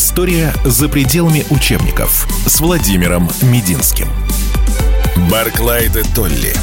[0.00, 4.06] История за пределами учебников с Владимиром Мединским.
[5.28, 6.54] Барклай де Толли.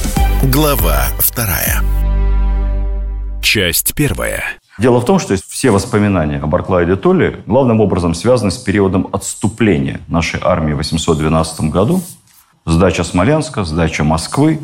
[0.44, 1.84] Глава вторая.
[3.42, 4.42] Часть первая.
[4.80, 9.10] Дело в том, что все воспоминания о Барклае де Толли главным образом связаны с периодом
[9.12, 12.02] отступления нашей армии в 812 году.
[12.66, 14.62] Сдача Смоленска, сдача Москвы.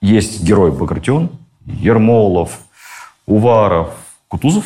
[0.00, 1.28] Есть герой Багратион,
[1.66, 2.60] Ермолов,
[3.26, 3.90] Уваров,
[4.28, 4.64] Кутузов,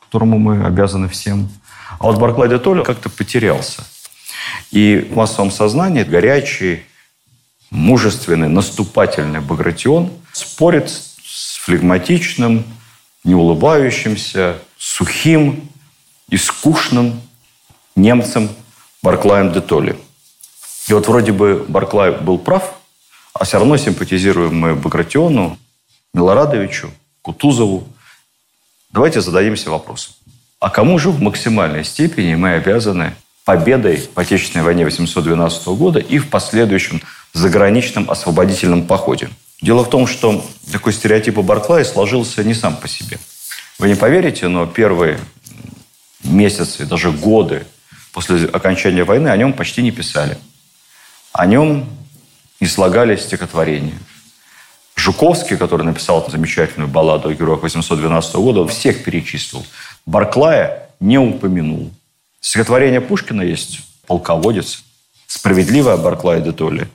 [0.00, 1.48] которому мы обязаны всем.
[2.00, 3.84] А вот Барклай де Толли как-то потерялся.
[4.70, 6.82] И в массовом сознании горячий,
[7.70, 12.64] мужественный, наступательный Багратион спорит с флегматичным,
[13.22, 15.68] не улыбающимся, сухим
[16.30, 17.20] и скучным
[17.94, 18.48] немцем
[19.02, 19.94] Барклаем де Толли.
[20.88, 22.76] И вот вроде бы Барклай был прав,
[23.34, 25.58] а все равно симпатизируем мы Багратиону,
[26.14, 26.90] Милорадовичу,
[27.20, 27.86] Кутузову.
[28.90, 30.14] Давайте зададимся вопросом.
[30.60, 33.14] А кому же в максимальной степени мы обязаны
[33.46, 37.00] победой в Отечественной войне 812 года и в последующем
[37.32, 39.30] заграничном освободительном походе?
[39.62, 43.18] Дело в том, что такой стереотип о Барклае сложился не сам по себе.
[43.78, 45.18] Вы не поверите, но первые
[46.24, 47.66] месяцы, даже годы
[48.12, 50.36] после окончания войны о нем почти не писали.
[51.32, 51.88] О нем
[52.60, 53.98] не слагали стихотворения.
[55.00, 59.64] Жуковский, который написал замечательную балладу о героях 812 года, всех перечислил.
[60.04, 61.90] Барклая не упомянул.
[62.40, 64.84] Стихотворение Пушкина есть «Полководец»,
[65.26, 66.86] справедливое Барклая де Толли,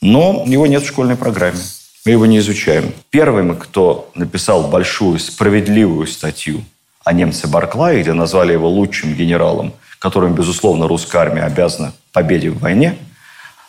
[0.00, 1.60] но его нет в школьной программе.
[2.04, 2.92] Мы его не изучаем.
[3.10, 6.64] Первым, кто написал большую справедливую статью
[7.04, 12.58] о немце Барклае, где назвали его лучшим генералом, которым, безусловно, русская армия обязана победе в
[12.58, 12.98] войне,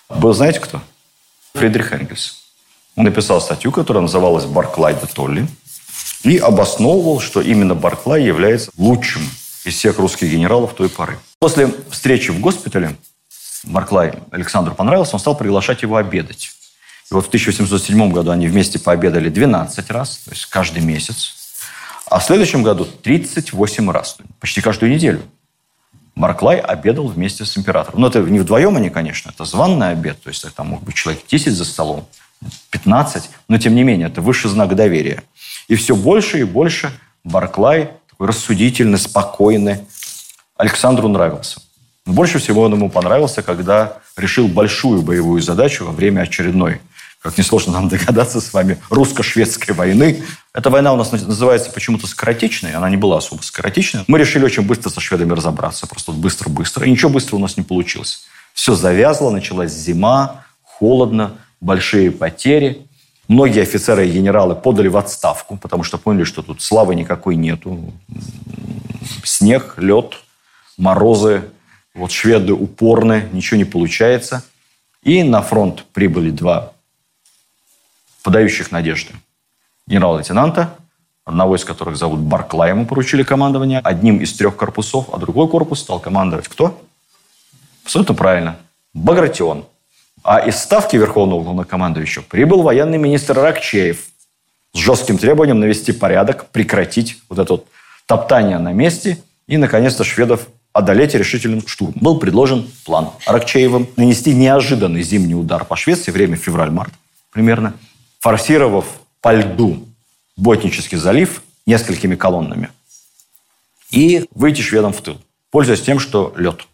[0.09, 0.81] был, знаете кто?
[1.53, 2.42] Фридрих Энгельс.
[2.95, 5.47] Написал статью, которая называлась «Барклай де Толли»,
[6.23, 9.23] и обосновывал, что именно Барклай является лучшим
[9.65, 11.19] из всех русских генералов той поры.
[11.39, 12.95] После встречи в госпитале
[13.63, 16.51] Барклай Александру понравился, он стал приглашать его обедать.
[17.09, 21.35] И вот в 1807 году они вместе пообедали 12 раз, то есть каждый месяц.
[22.09, 25.21] А в следующем году 38 раз, почти каждую неделю.
[26.15, 28.01] Барклай обедал вместе с императором.
[28.01, 31.23] Но это не вдвоем они, конечно, это званный обед, то есть там мог быть человек
[31.27, 32.07] 10 за столом,
[32.71, 35.23] 15, но тем не менее это высший знак доверия.
[35.67, 36.91] И все больше и больше
[37.23, 39.79] Барклай, такой рассудительный, спокойный,
[40.57, 41.61] Александру нравился.
[42.05, 46.81] Но больше всего он ему понравился, когда решил большую боевую задачу во время очередной
[47.23, 50.23] как несложно нам догадаться с вами, русско-шведской войны.
[50.53, 54.03] Эта война у нас называется почему-то скоротечной, она не была особо скоротечной.
[54.07, 56.85] Мы решили очень быстро со шведами разобраться, просто быстро-быстро.
[56.85, 58.25] И ничего быстро у нас не получилось.
[58.53, 62.85] Все завязло, началась зима, холодно, большие потери.
[63.27, 67.93] Многие офицеры и генералы подали в отставку, потому что поняли, что тут славы никакой нету.
[69.23, 70.15] Снег, лед,
[70.77, 71.43] морозы.
[71.95, 74.43] Вот шведы упорны, ничего не получается.
[75.03, 76.73] И на фронт прибыли два
[78.23, 79.13] подающих надежды.
[79.87, 80.75] Генерал-лейтенанта,
[81.25, 85.81] одного из которых зовут Барклай, ему поручили командование одним из трех корпусов, а другой корпус
[85.81, 86.81] стал командовать кто?
[87.83, 88.57] Абсолютно правильно.
[88.93, 89.65] Багратион.
[90.23, 94.05] А из ставки Верховного Главнокомандующего прибыл военный министр Ракчеев
[94.73, 97.67] с жестким требованием навести порядок, прекратить вот это вот
[98.05, 101.99] топтание на месте и, наконец-то, шведов одолеть решительным штурмом.
[101.99, 106.93] Был предложен план Ракчеевым нанести неожиданный зимний удар по Швеции, время февраль-март
[107.33, 107.73] примерно,
[108.19, 108.85] форсировав
[109.19, 109.85] по льду
[110.37, 112.69] Ботнический залив несколькими колоннами
[113.91, 115.19] и выйти шведам в тыл,
[115.51, 116.65] пользуясь тем, что лед.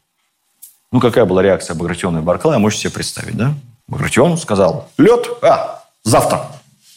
[0.91, 3.53] Ну, какая была реакция Багратиона и Барклая, можете себе представить, да?
[3.87, 6.47] Багратион сказал, лед, а, завтра,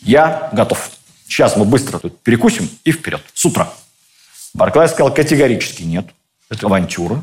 [0.01, 0.91] я готов.
[1.27, 3.69] Сейчас мы быстро тут перекусим и вперед, с утра.
[4.55, 6.07] Барклай сказал категорически нет,
[6.51, 7.23] это авантюра,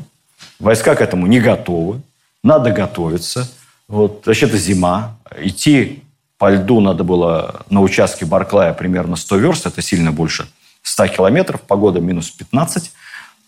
[0.58, 2.02] войска к этому не готовы,
[2.42, 3.48] надо готовиться.
[3.88, 6.04] Вот, вообще-то зима, идти
[6.38, 10.48] по льду надо было на участке Барклая примерно 100 верст, это сильно больше
[10.82, 12.92] 100 километров, погода минус 15,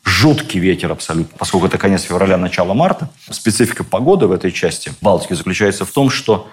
[0.05, 3.11] жуткий ветер абсолютно, поскольку это конец февраля, начало марта.
[3.31, 6.51] Специфика погоды в этой части Балтики заключается в том, что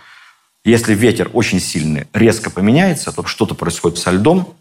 [0.64, 4.54] если ветер очень сильный, резко поменяется, то что-то происходит со льдом,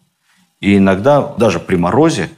[0.60, 2.30] и иногда даже при морозе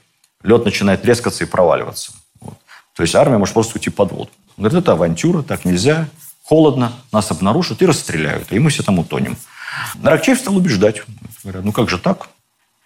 [0.42, 2.12] лед начинает трескаться и проваливаться.
[2.40, 2.54] Вот.
[2.94, 4.30] То есть армия может просто уйти под воду.
[4.56, 6.08] Говорит, это авантюра, так нельзя
[6.42, 9.36] холодно, нас обнаружат и расстреляют, и мы все там утонем.
[9.96, 11.02] Наракчеев стал убеждать.
[11.44, 12.28] Говорят, ну как же так?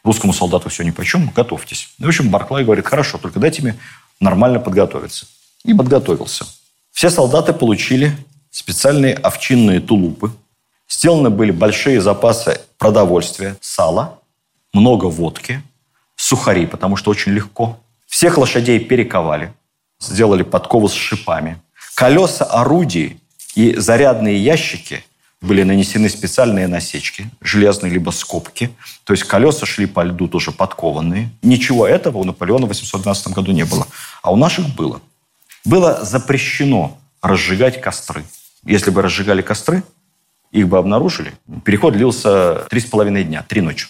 [0.04, 1.88] Русскому солдату все ни по чем, готовьтесь.
[1.98, 3.76] И, в общем, Барклай говорит, хорошо, только дайте мне
[4.20, 5.26] нормально подготовиться.
[5.64, 6.44] И подготовился.
[6.92, 8.14] Все солдаты получили
[8.50, 10.30] специальные овчинные тулупы.
[10.88, 14.20] Сделаны были большие запасы продовольствия, сала,
[14.74, 15.62] много водки,
[16.16, 17.80] сухари, потому что очень легко.
[18.06, 19.54] Всех лошадей перековали,
[19.98, 21.60] сделали подкову с шипами.
[21.94, 23.20] Колеса орудий
[23.54, 25.02] и зарядные ящики
[25.44, 28.70] были нанесены специальные насечки, железные либо скобки.
[29.04, 31.30] То есть колеса шли по льду тоже подкованные.
[31.42, 33.86] Ничего этого у Наполеона в 812 году не было.
[34.22, 35.00] А у наших было.
[35.64, 38.24] Было запрещено разжигать костры.
[38.64, 39.82] Если бы разжигали костры,
[40.50, 41.32] их бы обнаружили.
[41.64, 43.86] Переход длился три с половиной дня, три ночи.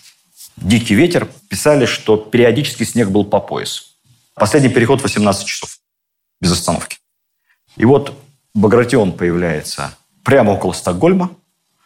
[0.56, 3.94] Дикий ветер писали, что периодически снег был по пояс.
[4.34, 5.78] Последний переход 18 часов
[6.40, 6.98] без остановки.
[7.76, 8.16] И вот
[8.54, 11.30] Багратион появляется прямо около Стокгольма,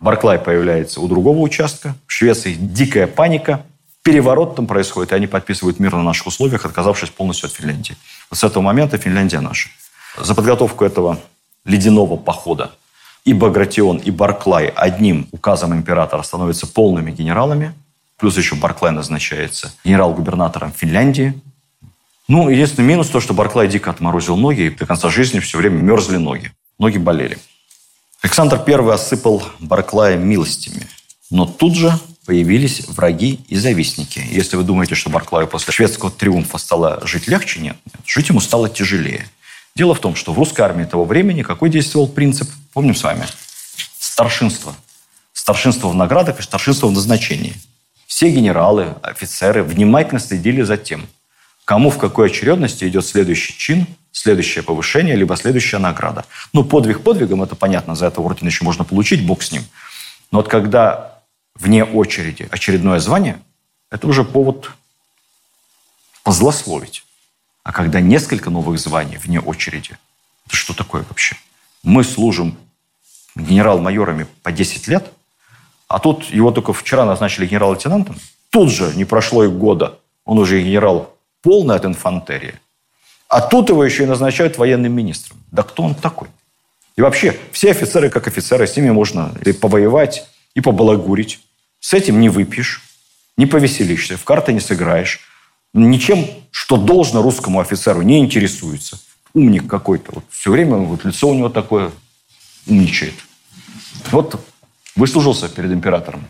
[0.01, 3.65] Барклай появляется у другого участка, в Швеции дикая паника,
[4.03, 7.97] переворот там происходит, и они подписывают мир на наших условиях, отказавшись полностью от Финляндии.
[8.31, 9.71] Вот с этого момента Финляндия наша.
[10.17, 11.19] За подготовку этого
[11.65, 12.73] ледяного похода
[13.25, 17.75] и Багратион, и Барклай одним указом императора становятся полными генералами,
[18.17, 21.39] плюс еще Барклай назначается генерал-губернатором Финляндии.
[22.29, 25.83] Ну, единственный минус то, что Барклай дико отморозил ноги, и до конца жизни все время
[25.83, 26.53] мерзли ноги.
[26.79, 27.39] Ноги болели.
[28.23, 30.89] Александр I осыпал Барклая милостями,
[31.31, 31.93] но тут же
[32.27, 34.23] появились враги и завистники.
[34.31, 38.41] Если вы думаете, что Барклаю после шведского триумфа стало жить легче, нет, нет, жить ему
[38.41, 39.29] стало тяжелее.
[39.77, 42.51] Дело в том, что в русской армии того времени какой действовал принцип?
[42.73, 43.25] Помним с вами.
[44.01, 44.75] Старшинство.
[45.33, 47.55] Старшинство в наградах и старшинство в назначении.
[48.07, 51.07] Все генералы, офицеры внимательно следили за тем,
[51.65, 53.87] кому в какой очередности идет следующий чин,
[54.19, 56.25] следующее повышение, либо следующая награда.
[56.53, 59.65] Ну, подвиг подвигом, это понятно, за это орден еще можно получить, бог с ним.
[60.31, 61.21] Но вот когда
[61.55, 63.41] вне очереди очередное звание,
[63.91, 64.71] это уже повод
[66.23, 67.05] позлословить.
[67.63, 69.99] А когда несколько новых званий вне очереди,
[70.47, 71.37] это что такое вообще?
[71.83, 72.57] Мы служим
[73.37, 75.13] генерал-майорами по 10 лет,
[75.87, 78.17] а тут его только вчера назначили генерал-лейтенантом.
[78.51, 82.55] Тут же, не прошло и года, он уже генерал полный от инфантерии.
[83.29, 85.39] А тут его еще и назначают военным министром.
[85.51, 86.29] Да кто он такой?
[86.97, 91.41] И вообще, все офицеры как офицеры, с ними можно и повоевать, и побалагурить.
[91.79, 92.83] С этим не выпьешь,
[93.37, 95.21] не повеселишься, в карты не сыграешь.
[95.75, 98.99] Ничем, что должно русскому офицеру, не интересуется.
[99.35, 100.13] Умник какой-то.
[100.13, 101.93] Вот все время вот лицо у него такое
[102.67, 103.15] умничает.
[104.11, 104.45] Вот
[104.97, 106.27] выслужился перед императором.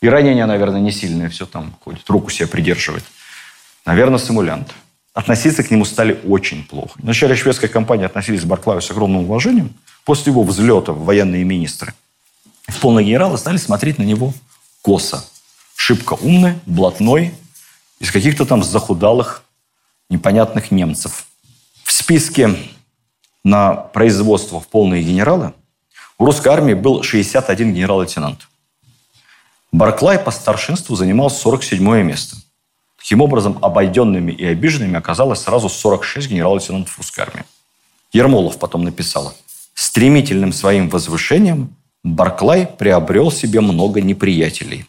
[0.00, 3.04] И ранение, наверное, не сильное, все там ходит, руку себе придерживает.
[3.84, 4.72] Наверное, симулянт.
[5.14, 6.98] Относиться к нему стали очень плохо.
[6.98, 9.72] В начале шведской кампании относились к Барклаю с огромным уважением.
[10.04, 11.94] После его взлета военные министры
[12.66, 14.34] в полные генералы стали смотреть на него
[14.82, 15.24] косо.
[15.76, 17.32] Шибко умный, блатной,
[18.00, 19.44] из каких-то там захудалых,
[20.10, 21.26] непонятных немцев.
[21.84, 22.56] В списке
[23.44, 25.52] на производство в полные генералы
[26.18, 28.48] у русской армии был 61 генерал-лейтенант.
[29.70, 32.36] Барклай по старшинству занимал 47 место.
[33.04, 37.44] Таким образом, обойденными и обиженными оказалось сразу 46 генерал-лейтенантов русской армии.
[38.14, 39.34] Ермолов потом написал,
[39.74, 44.86] стремительным своим возвышением Барклай приобрел себе много неприятелей.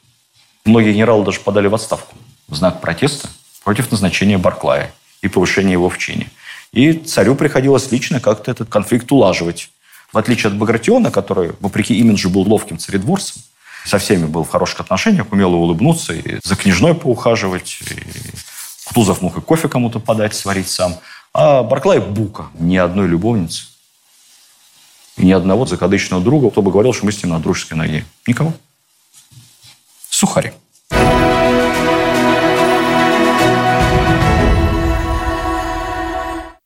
[0.64, 2.16] Многие генералы даже подали в отставку
[2.48, 3.28] в знак протеста
[3.66, 6.32] против назначения Барклая и повышения его в чине.
[6.72, 9.72] И царю приходилось лично как-то этот конфликт улаживать.
[10.14, 13.42] В отличие от Багратиона, который, вопреки имиджу, был ловким царедворцем,
[13.86, 17.96] со всеми был в хороших отношениях, умел улыбнуться, и за княжной поухаживать, и
[18.86, 20.96] Кутузов мог и кофе кому-то подать, сварить сам.
[21.34, 23.66] А Барклай– бука, ни одной любовницы.
[25.18, 28.06] И ни одного закадычного друга, кто бы говорил, что мы с ним на дружеской ноге.
[28.28, 28.54] Никого.
[30.10, 30.54] Сухари.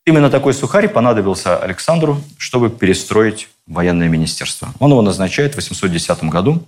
[0.06, 4.74] Именно такой сухарь понадобился Александру, чтобы перестроить военное министерство.
[4.80, 6.66] Он его назначает в 810 году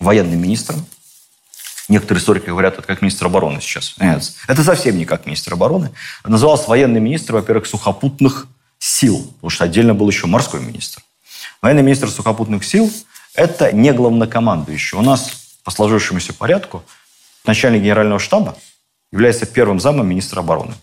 [0.00, 0.84] военным министром.
[1.88, 3.94] Некоторые историки говорят, это как министр обороны сейчас.
[3.98, 5.90] Нет, это совсем не как министр обороны.
[6.24, 8.46] Назывался военный министр, во-первых, сухопутных
[8.78, 11.02] сил, потому что отдельно был еще морской министр.
[11.60, 12.90] Военный министр сухопутных сил–
[13.34, 14.98] это не главнокомандующий.
[14.98, 16.82] У нас по сложившемуся порядку
[17.46, 18.56] начальник генерального штаба
[19.12, 20.74] является первым замом министра обороны.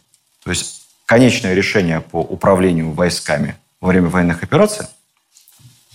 [0.44, 4.88] То есть конечное решение по управлению войсками во время военных операций,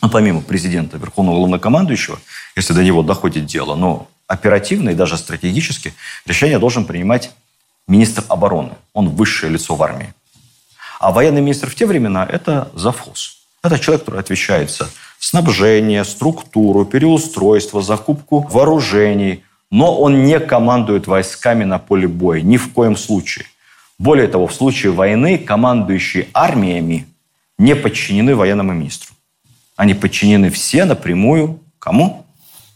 [0.02, 2.18] ну, помимо президента, верховного главнокомандующего,
[2.54, 5.94] если до него доходит дело, но оперативно и даже стратегически
[6.26, 7.30] решение должен принимать
[7.88, 8.72] министр обороны.
[8.92, 10.12] Он высшее лицо в армии.
[10.98, 13.38] А военный министр в те времена– это завхоз.
[13.62, 14.88] Это человек, который отвечает за
[15.18, 19.42] снабжение, структуру, переустройство, закупку вооружений.
[19.70, 23.46] Но он не командует войсками на поле боя ни в коем случае.
[23.98, 27.06] Более того, в случае войны командующие армиями
[27.58, 29.15] не подчинены военному министру.
[29.76, 32.24] Они подчинены все напрямую кому?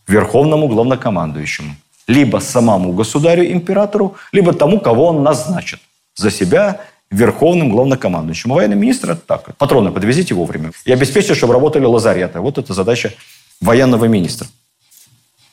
[0.07, 1.75] Верховному главнокомандующему.
[2.07, 5.81] Либо самому государю-императору, либо тому, кого он назначит
[6.15, 6.81] за себя
[7.11, 8.53] верховным главнокомандующим.
[8.53, 9.57] А военный министр– так.
[9.57, 10.73] Патроны подвезите вовремя.
[10.85, 12.41] И обеспечьте, чтобы работали лазареты.
[12.41, 13.13] Вот это задача
[13.61, 14.47] военного министра.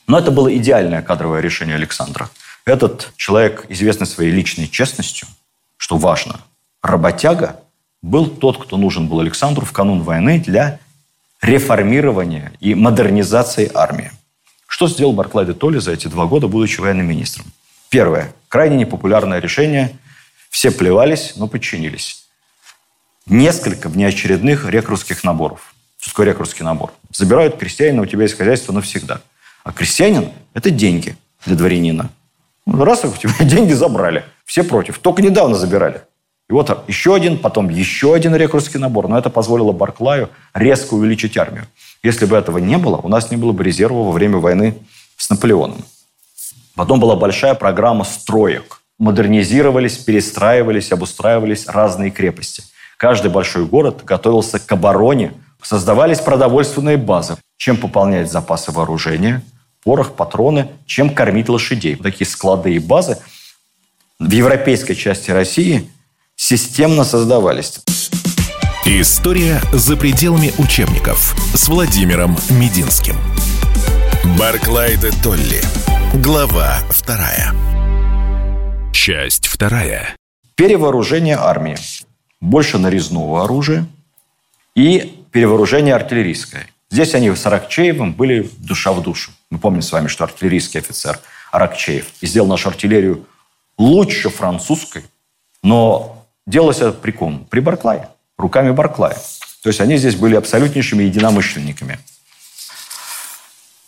[0.06, 2.30] Но это было идеальное кадровое решение Александра.
[2.64, 5.28] Этот человек, известный своей личной честностью,
[5.76, 6.40] что важно,
[6.82, 7.60] работяга,
[8.02, 10.78] был тот, кто нужен был Александру в канун войны для
[11.42, 14.10] реформирования и модернизации армии.
[14.66, 17.46] Что сделал Барклай де Толли за эти два года, будучи военным министром?
[17.88, 18.32] Первое.
[18.48, 19.96] Крайне непопулярное решение.
[20.50, 22.24] Все плевались, но подчинились.
[23.26, 25.74] Несколько внеочередных рекрутских наборов.
[25.98, 26.92] Что такое рекрутский набор?
[27.10, 29.20] Забирают крестьянина, у тебя есть хозяйство навсегда.
[29.64, 32.10] А крестьянин– это деньги для дворянина.
[32.66, 34.24] Ну, раз у тебя деньги забрали.
[34.44, 34.98] Все против.
[34.98, 36.02] Только недавно забирали.
[36.48, 39.08] И вот еще один, потом еще один рекрутский набор.
[39.08, 41.66] Но это позволило Барклаю резко увеличить армию.
[42.02, 44.78] Если бы этого не было, у нас не было бы резерва во время войны
[45.16, 45.84] с Наполеоном.
[46.74, 48.80] Потом была большая программа строек.
[48.98, 52.62] Модернизировались, перестраивались, обустраивались разные крепости.
[52.96, 55.34] Каждый большой город готовился к обороне.
[55.60, 57.36] Создавались продовольственные базы.
[57.58, 59.42] Чем пополнять запасы вооружения,
[59.84, 61.96] порох, патроны, чем кормить лошадей.
[61.96, 63.18] Такие склады и базы
[64.18, 65.90] в европейской части России
[66.38, 67.80] системно создавались.
[68.86, 73.16] История за пределами учебников с Владимиром Мединским.
[74.38, 75.60] Барклай де Толли.
[76.14, 77.52] Глава вторая.
[78.92, 80.16] Часть вторая.
[80.54, 81.76] Перевооружение армии.
[82.40, 83.86] Больше нарезного оружия
[84.74, 86.68] и перевооружение артиллерийское.
[86.90, 89.32] Здесь они с Аракчеевым были душа в душу.
[89.50, 91.18] Мы помним с вами, что артиллерийский офицер
[91.50, 93.26] Аракчеев сделал нашу артиллерию
[93.76, 95.04] лучше французской,
[95.62, 96.17] но
[96.48, 97.46] делалось это при ком?
[97.48, 99.16] При Барклае руками Барклая.
[99.62, 101.98] То есть они здесь были абсолютнейшими единомышленниками.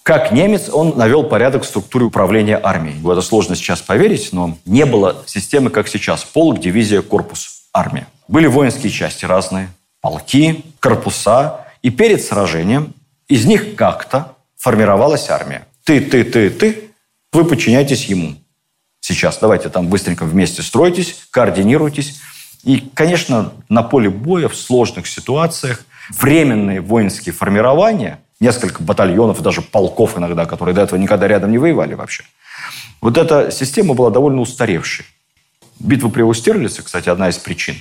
[0.02, 2.98] Как немец, он навел порядок в структуре управления армией.
[3.00, 6.24] Это сложно сейчас поверить, но не было системы, как сейчас.
[6.24, 8.08] Полк, дивизия, корпус, армия.
[8.26, 9.68] Были воинские части разные,
[10.00, 11.66] полки, корпуса.
[11.82, 12.92] И перед сражением
[13.28, 15.66] из них как-то формировалась армия.
[15.84, 16.90] Ты, ты, ты, ты,
[17.32, 18.34] вы подчиняйтесь ему.
[19.00, 22.20] Сейчас давайте там быстренько вместе стройтесь, координируйтесь.
[22.64, 30.18] И, конечно, на поле боя в сложных ситуациях временные воинские формирования, несколько батальонов даже полков
[30.18, 32.24] иногда, которые до этого никогда рядом не воевали вообще,
[33.00, 35.06] вот эта система была довольно устаревшей.
[35.78, 37.76] Битва при Устерлице, кстати, одна из причин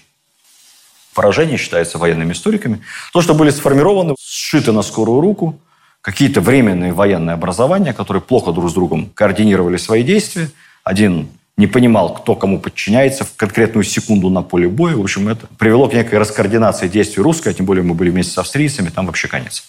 [1.14, 2.82] поражения считается военными историками.
[3.12, 5.60] То, что были сформированы, сшиты на скорую руку,
[6.00, 10.50] какие-то временные военные образования, которые плохо друг с другом координировали свои действия.
[10.86, 11.28] Один
[11.60, 14.96] не понимал, кто кому подчиняется в конкретную секунду на поле боя.
[14.96, 18.32] В общем, это привело к некой раскоординации действий русской, а тем более мы были вместе
[18.32, 19.66] с австрийцами, там вообще конец.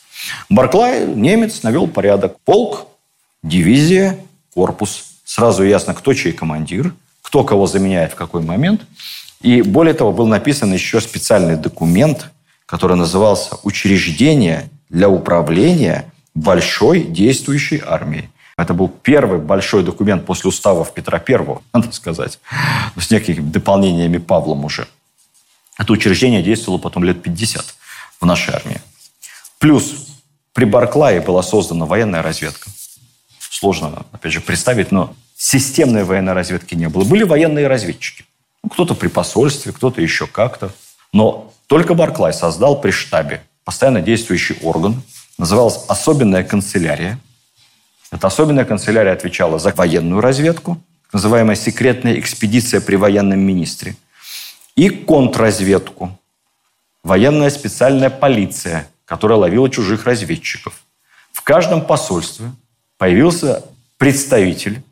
[0.48, 2.36] Барклай, немец, навел порядок.
[2.44, 2.86] Полк,
[3.42, 4.16] дивизия,
[4.54, 5.02] корпус.
[5.24, 8.82] Сразу ясно, кто чей командир, кто кого заменяет в какой момент.
[9.40, 12.30] И более того, был написан еще специальный документ,
[12.66, 16.04] который назывался «Учреждение для управления
[16.36, 18.28] большой действующей армией».
[18.60, 21.38] Это был первый большой документ после уставов Петра I,
[21.72, 22.38] надо сказать,
[22.96, 24.86] с некими дополнениями Павлом уже.
[25.78, 27.64] Это учреждение действовало потом лет 50
[28.20, 28.80] в нашей армии.
[29.58, 30.08] Плюс
[30.52, 32.70] при Барклае была создана военная разведка.
[33.38, 37.04] Сложно, опять же, представить, но системной военной разведки не было.
[37.04, 38.24] Были военные разведчики.
[38.62, 40.70] Ну, кто-то при посольстве, кто-то еще как-то.
[41.12, 45.02] Но только Барклай создал при штабе постоянно действующий орган,
[45.38, 47.18] назывался «Особенная канцелярия»,
[48.10, 50.80] эта особенная канцелярия отвечала за военную разведку,
[51.12, 53.96] называемая секретная экспедиция при военном министре,
[54.76, 56.18] и контрразведку,
[57.02, 60.82] военная специальная полиция, которая ловила чужих разведчиков.
[61.32, 62.50] В каждом посольстве
[62.98, 63.64] появился
[63.98, 64.82] представитель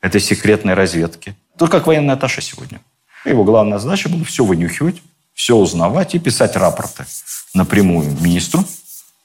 [0.00, 1.34] этой секретной разведки.
[1.58, 2.80] Тут как военный атташе сегодня.
[3.24, 7.04] Его главная задача была все вынюхивать, все узнавать и писать рапорты
[7.54, 8.64] напрямую министру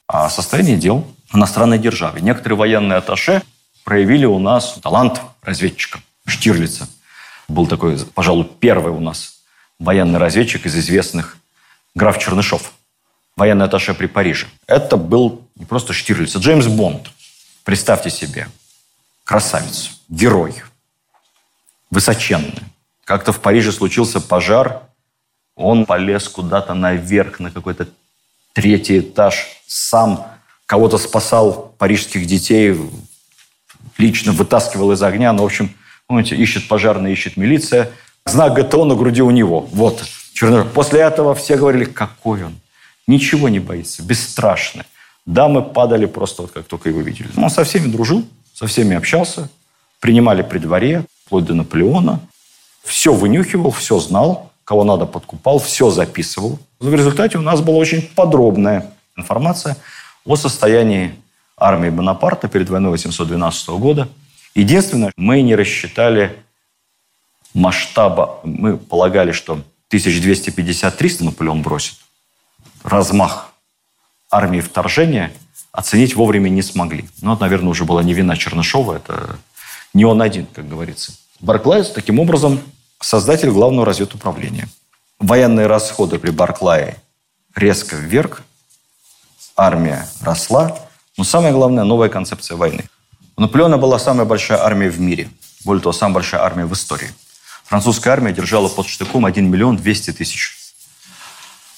[0.08, 2.22] о состоянии дел иностранной державе.
[2.22, 3.44] Некоторые военные атташе
[3.84, 6.00] проявили у нас талант разведчика.
[6.26, 6.88] Штирлица
[7.48, 9.42] был такой, пожалуй, первый у нас
[9.80, 11.38] военный разведчик из известных
[11.96, 12.74] граф Чернышов,
[13.36, 14.48] военный атташе при Париже.
[14.68, 17.10] Это был не просто Штирлиц, а Джеймс Бонд.
[17.64, 18.48] Представьте себе,
[19.24, 20.64] красавец, герой,
[21.92, 22.64] высоченный.
[23.06, 24.84] Как-то в Париже случился пожар,
[25.56, 27.88] он полез куда-то наверх, на какой-то
[28.54, 30.28] третий этаж, сам
[30.70, 32.78] кого-то спасал парижских детей,
[33.98, 35.34] лично вытаскивал из огня.
[35.34, 35.74] Ну, в общем,
[36.06, 37.90] помните, ищет пожарная, ищет милиция.
[38.26, 39.62] Знак ГТО на груди у него.
[39.72, 40.06] Вот.
[40.32, 40.72] Чернышов.
[40.72, 42.54] После этого все говорили, какой он.
[43.08, 44.84] Ничего не боится, бесстрашный.
[45.26, 47.30] Дамы падали просто вот как только его видели.
[47.36, 48.24] Он со всеми дружил,
[48.54, 49.50] со всеми общался,
[50.00, 52.20] принимали при дворе, вплоть до Наполеона.
[52.84, 56.60] Все вынюхивал, все знал, кого надо подкупал, все записывал.
[56.80, 59.76] В результате у нас была очень подробная информация
[60.30, 61.16] о состоянии
[61.58, 64.08] армии Бонапарта перед войной 812 года.
[64.54, 66.38] Единственное, мы не рассчитали
[67.56, 68.40] масштаба.
[68.44, 71.96] Мы полагали, что 1250-300 Наполеон бросит.
[72.84, 73.52] Размах
[74.30, 75.34] армии вторжения
[75.72, 77.10] оценить вовремя не смогли.
[77.24, 79.40] Но это, наверное, уже была не вина Чернышова, это
[79.96, 81.12] не он один, как говорится.
[81.40, 82.62] Барклайс, таким образом,
[83.02, 84.70] создатель главного разведуправления.
[85.18, 86.98] Военные расходы при Барклае
[87.56, 88.44] резко вверх,
[89.60, 90.78] армия росла,
[91.18, 92.86] но самое главное– новая концепция войны.
[93.36, 95.30] У Наполеона была самая большая армия в мире,
[95.66, 97.10] более того, самая большая армия в истории.
[97.66, 100.58] Французская армия держала под штыком 1 миллион 200 тысяч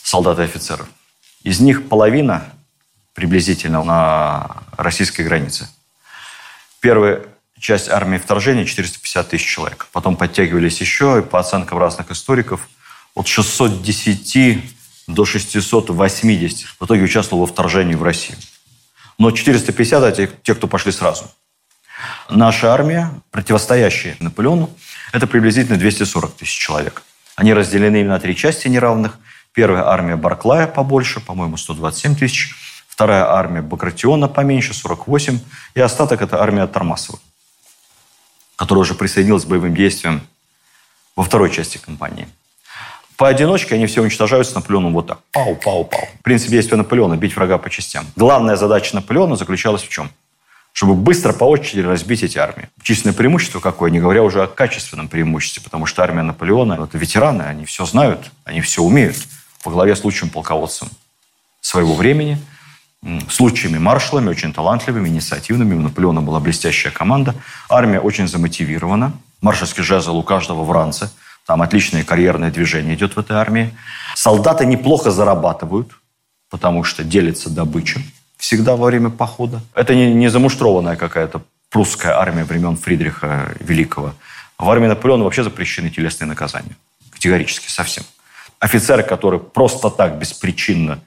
[0.03, 0.87] солдат и офицеров.
[1.43, 2.45] Из них половина
[3.13, 5.67] приблизительно на российской границе.
[6.79, 7.23] Первая
[7.59, 9.87] часть армии вторжения 450 тысяч человек.
[9.91, 12.67] Потом подтягивались еще, и по оценкам разных историков,
[13.15, 14.63] от 610
[15.13, 18.37] до 680 в итоге участвовал во вторжении в Россию.
[19.17, 21.25] Но 450– это те, кто пошли сразу.
[22.29, 24.69] Наша армия, противостоящая Наполеону,
[25.11, 27.03] это приблизительно 240 тысяч человек.
[27.35, 29.17] Они разделены на три части неравных.
[29.53, 32.55] Первая армия Барклая побольше, по-моему, 127 тысяч.
[32.87, 35.39] Вторая армия Багратиона поменьше, 48.
[35.75, 37.19] И остаток– это армия Тормасова,
[38.55, 40.21] которая уже присоединилась к боевым действиям
[41.15, 42.27] во второй части кампании.
[43.21, 45.19] Поодиночке они все уничтожаются Наполеоном вот так.
[45.31, 46.09] Пау, пау, пау.
[46.23, 48.07] Принцип действия Наполеона– бить врага по частям.
[48.15, 50.09] Главная задача Наполеона заключалась в чем?
[50.73, 52.69] чтобы быстро по очереди разбить эти армии.
[52.81, 57.43] Численное преимущество какое, не говоря уже о качественном преимуществе, потому что армия Наполеона– это ветераны,
[57.43, 59.17] они все знают, они все умеют.
[59.63, 60.87] По главе с лучшим полководцем
[61.59, 62.39] своего времени,
[63.03, 65.75] с лучшими маршалами, очень талантливыми, инициативными.
[65.75, 67.35] У Наполеона была блестящая команда.
[67.69, 69.11] Армия очень замотивирована.
[69.41, 71.11] Маршальский жезл у каждого в ранце.
[71.51, 73.73] Там отличное карьерное движение идет в этой армии.
[74.15, 75.91] Солдаты неплохо зарабатывают,
[76.49, 77.99] потому что делится добыча
[78.37, 79.59] всегда во время похода.
[79.75, 84.13] Это не, не замуштрованная какая-то прусская армия времен Фридриха Великого.
[84.57, 86.77] В армии Наполеона вообще запрещены телесные наказания.
[87.09, 88.05] Категорически, совсем.
[88.59, 90.99] Офицер, который просто так, беспричинно,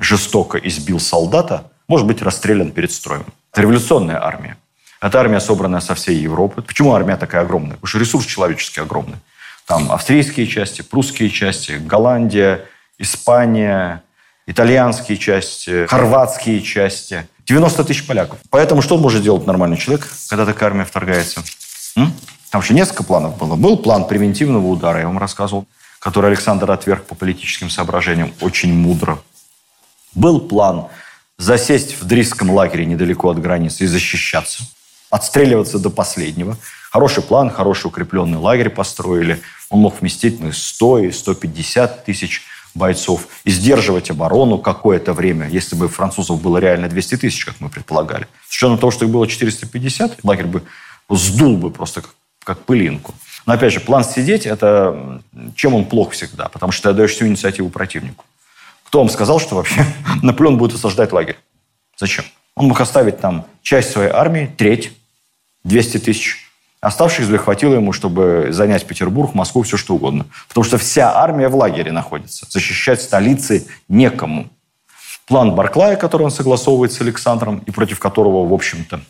[0.00, 3.26] жестоко избил солдата, может быть расстрелян перед строем.
[3.52, 4.56] Это революционная армия.
[5.00, 6.62] Это армия, собранная со всей Европы.
[6.62, 7.76] Почему армия такая огромная?
[7.76, 9.18] Потому что ресурс человеческий огромный.
[9.66, 12.66] Там австрийские части, прусские части, Голландия,
[12.98, 14.02] Испания,
[14.46, 17.26] итальянские части, хорватские части.
[17.46, 18.38] 90 тысяч поляков.
[18.50, 21.42] Поэтому что может делать нормальный человек, когда такая армия вторгается?
[21.96, 22.12] М?
[22.50, 23.56] Там еще несколько планов было.
[23.56, 25.66] Был план превентивного удара, я вам рассказывал,
[25.98, 29.18] который Александр отверг по политическим соображениям очень мудро.
[30.14, 30.88] Был план
[31.38, 34.64] засесть в Дрисском лагере недалеко от границы и защищаться,
[35.10, 36.56] отстреливаться до последнего.
[36.94, 39.42] Хороший план, хороший укрепленный лагерь построили.
[39.68, 45.74] Он мог вместить ну, 100 и 150 тысяч бойцов и сдерживать оборону какое-то время, если
[45.74, 48.28] бы французов было реально 200 тысяч, как мы предполагали.
[48.48, 50.62] С учетом того, что их было 450, лагерь бы
[51.10, 53.12] сдул бы просто как, как пылинку.
[53.44, 55.20] Но опять же, план сидеть, это
[55.56, 56.48] чем он плох всегда?
[56.48, 58.24] Потому что ты отдаешь всю инициативу противнику.
[58.84, 59.84] Кто вам сказал, что вообще
[60.22, 61.40] Наполеон будет осаждать лагерь?
[61.98, 62.24] Зачем?
[62.54, 64.92] Он мог оставить там часть своей армии, треть,
[65.64, 66.43] 200 тысяч,
[66.84, 70.26] Оставшихся захватило ему, чтобы занять Петербург, Москву, все что угодно.
[70.48, 72.46] Потому что вся армия в лагере находится.
[72.50, 74.50] Защищать столицы некому.
[75.26, 79.00] План Барклая, который он согласовывает с Александром, и против которого, в общем-то,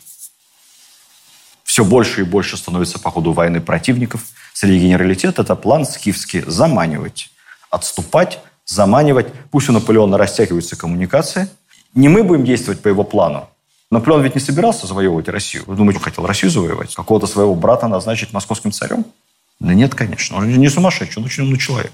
[1.65, 7.29] все больше и больше становится по ходу войны противников среди генералитета, это план скифский– заманивать,
[7.69, 9.27] отступать, заманивать.
[9.51, 11.49] Пусть у Наполеона растягиваются коммуникации.
[11.93, 13.49] Не мы будем действовать по его плану,
[13.91, 15.63] Наполеон ведь не собирался завоевывать Россию.
[15.67, 16.95] Вы думаете, он хотел Россию завоевать?
[16.95, 19.05] Какого-то своего брата назначить московским царем?
[19.59, 20.37] Да нет, конечно.
[20.37, 21.91] Он не сумасшедший, он очень умный человек.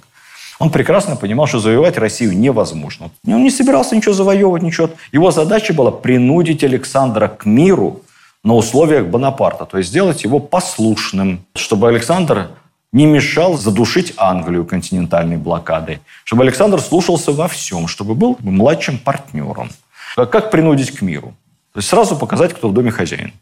[0.59, 3.09] Он прекрасно понимал, что завоевать Россию невозможно.
[3.25, 4.91] Он не собирался ничего завоевывать, ничего.
[5.11, 8.01] Его задача была принудить Александра к миру
[8.43, 12.49] на условиях Бонапарта, то есть сделать его послушным, чтобы Александр
[12.91, 19.69] не мешал задушить Англию континентальной блокадой, чтобы Александр слушался во всем, чтобы был младшим партнером.
[20.15, 21.33] Как принудить к миру?
[21.73, 23.33] То есть сразу показать, кто в доме хозяин.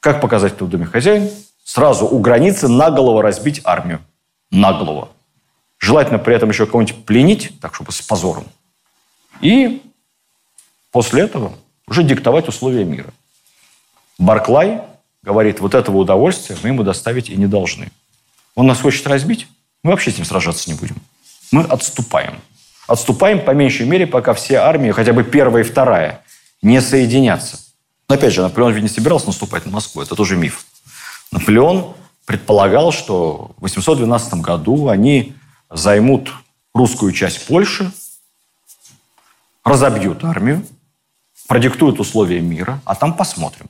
[0.00, 1.30] Как показать, кто в доме хозяин?
[1.64, 4.00] Сразу у границы наголово разбить армию.
[4.50, 5.08] Наголово.
[5.78, 8.44] Желательно при этом еще кого-нибудь пленить, так чтобы с позором.
[9.40, 9.82] И
[10.90, 11.52] после этого
[11.86, 13.12] уже диктовать условия мира.
[14.18, 14.80] Барклай
[15.22, 17.90] говорит, вот этого удовольствия мы ему доставить и не должны.
[18.54, 19.48] Он нас хочет разбить,
[19.82, 20.96] мы вообще с ним сражаться не будем.
[21.50, 22.40] Мы отступаем.
[22.86, 26.22] Отступаем по меньшей мере, пока все армии, хотя бы первая и вторая,
[26.62, 27.58] не соединятся.
[28.08, 30.64] Но опять же, Наполеон ведь не собирался наступать на Москву, это тоже миф.
[31.32, 35.34] Наполеон предполагал, что в 812 году они
[35.70, 36.32] займут
[36.74, 37.90] русскую часть Польши,
[39.64, 40.64] разобьют армию,
[41.48, 43.66] продиктуют условия мира, а там посмотрим.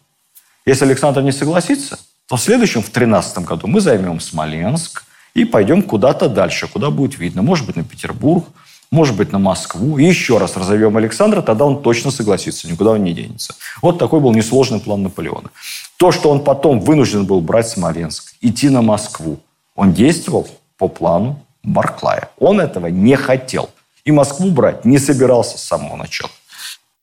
[0.66, 5.82] Если Александр не согласится, то в следующем, в 13 году, мы займем Смоленск и пойдем
[5.82, 7.42] куда-то дальше, куда будет видно.
[7.42, 8.46] Может быть, на Петербург,
[8.90, 9.98] может быть, на Москву.
[9.98, 13.54] И еще раз разовьем Александра, тогда он точно согласится, никуда он не денется.
[13.82, 15.50] Вот такой был несложный план Наполеона.
[15.96, 19.40] То, что он потом вынужден был брать Смоленск, идти на Москву,
[19.74, 22.30] он действовал по плану Барклая.
[22.38, 23.70] Он этого не хотел.
[24.04, 26.30] И Москву брать не собирался с самого начала.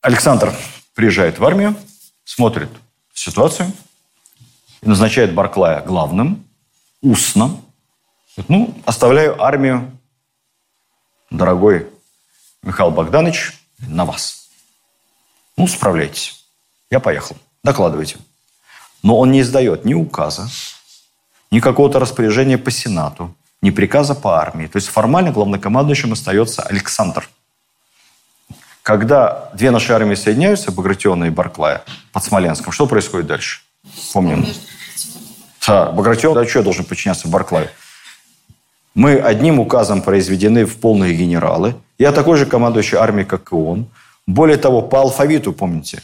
[0.01, 0.53] Александр
[0.95, 1.75] приезжает в армию,
[2.23, 2.69] смотрит
[3.13, 3.71] ситуацию
[4.85, 6.43] назначает Барклая главным,
[7.01, 7.57] устно.
[8.47, 9.92] Ну, оставляю армию
[11.33, 11.87] дорогой
[12.61, 14.47] Михаил Богданович, на вас.
[15.57, 16.45] Ну, справляйтесь.
[16.89, 17.35] Я поехал.
[17.63, 18.17] Докладывайте.
[19.01, 20.47] Но он не издает ни указа,
[21.51, 24.67] ни какого-то распоряжения по Сенату, ни приказа по армии.
[24.67, 27.27] То есть формально главнокомандующим остается Александр.
[28.81, 33.61] Когда две наши армии соединяются, Багратиона и Барклая, под Смоленском, что происходит дальше?
[34.13, 34.45] Помним.
[35.65, 37.69] Да, Багратион, да, что я должен подчиняться Барклаю?
[38.95, 41.75] Мы одним указом произведены в полные генералы.
[41.97, 43.87] Я такой же командующий армией, как и он.
[44.27, 46.01] Более того, по алфавиту, помните?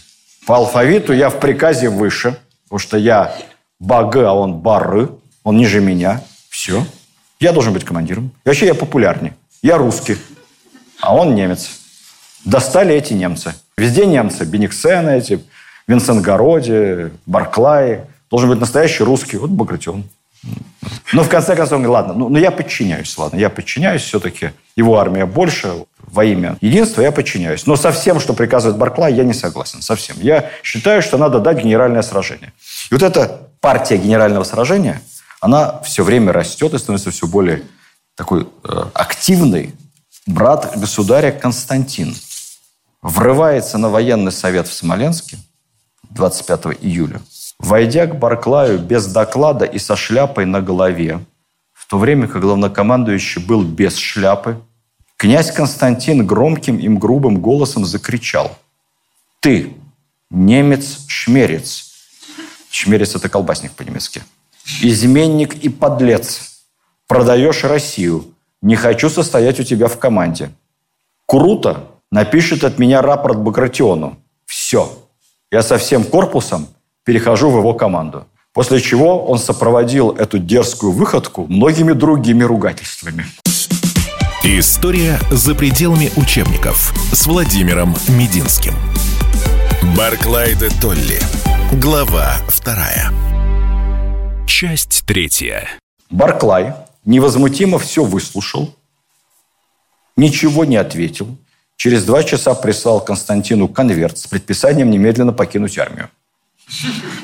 [0.47, 3.35] По алфавиту я в приказе выше, потому что я
[3.79, 5.09] Баг, а он Бары,
[5.43, 6.21] он ниже меня.
[6.49, 6.85] Все.
[7.39, 8.31] Я должен быть командиром.
[8.43, 9.35] И вообще я популярнее.
[9.61, 10.17] Я русский,
[10.99, 11.69] а он немец.
[12.43, 13.53] Достали эти немцы.
[13.77, 14.45] Везде немцы.
[14.45, 15.39] Бениксены эти,
[15.87, 18.01] Винсенгороде, Барклай.
[18.29, 19.37] Должен быть настоящий русский.
[19.37, 20.03] Вот Багратион.
[21.11, 24.51] Но в конце концов, он говорит, ладно, ну, ну я подчиняюсь, ладно, я подчиняюсь, все-таки
[24.75, 27.65] его армия больше, во имя единства я подчиняюсь.
[27.65, 30.15] Но со всем, что приказывает Барклай, я не согласен, совсем.
[30.19, 32.53] Я считаю, что надо дать генеральное сражение.
[32.89, 35.01] И вот эта партия генерального сражения,
[35.41, 37.63] она все время растет и становится все более
[38.15, 39.73] такой э, активной.
[40.25, 42.15] Брат государя Константин
[43.01, 45.37] врывается на военный совет в Смоленске
[46.09, 47.21] 25 июля
[47.59, 51.19] Войдя к Барклаю без доклада и со шляпой на голове,
[51.73, 54.61] в то время как главнокомандующий был без шляпы,
[55.17, 58.57] князь Константин громким им грубым голосом закричал
[59.41, 59.75] «Ты,
[60.29, 61.85] немец-шмерец!»
[62.71, 64.23] Шмерец– это колбасник по-немецки.
[64.81, 66.63] «Изменник и подлец!
[67.07, 68.33] Продаешь Россию!
[68.61, 70.51] Не хочу состоять у тебя в команде!»
[71.25, 74.17] Круто напишет от меня рапорт Багратиону.
[74.45, 74.97] Все.
[75.51, 76.67] Я со всем корпусом
[77.09, 78.27] перехожу в его команду.
[78.53, 83.25] После чего он сопроводил эту дерзкую выходку многими другими ругательствами.
[84.43, 88.75] История за пределами учебников с Владимиром Мединским.
[89.97, 91.19] Барклай де Толли.
[91.81, 93.11] Глава вторая.
[94.45, 95.67] Часть третья.
[96.11, 98.75] Барклай невозмутимо все выслушал,
[100.15, 101.35] ничего не ответил.
[101.75, 106.09] Через два часа прислал Константину конверт с предписанием немедленно покинуть армию.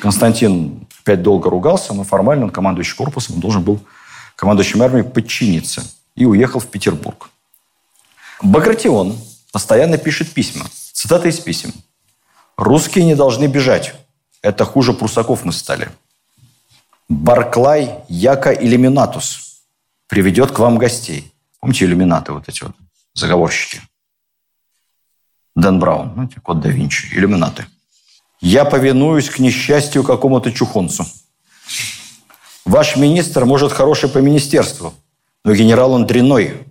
[0.02, 3.80] Константин опять долго ругался, но формально он командующий корпусом, он должен был
[4.36, 5.84] командующим армией подчиниться.
[6.16, 7.30] И уехал в Петербург.
[8.42, 9.18] Багратион
[9.52, 10.66] постоянно пишет письма.
[10.94, 11.74] Цитата из писем.
[12.58, 13.94] «Русские не должны бежать.
[14.42, 15.90] Это хуже прусаков мы стали.
[17.10, 19.62] Барклай яко иллюминатус
[20.08, 21.34] приведет к вам гостей».
[21.60, 22.76] Помните иллюминаты вот эти вот,
[23.14, 23.82] заговорщики?
[25.56, 27.66] Дэн Браун, знаете, код да Винчи, иллюминаты–
[28.46, 31.04] я повинуюсь к несчастью какому-то чухонцу.
[32.64, 34.94] Ваш министр, может, хороший по министерству,
[35.44, 36.68] но генерал он дряной.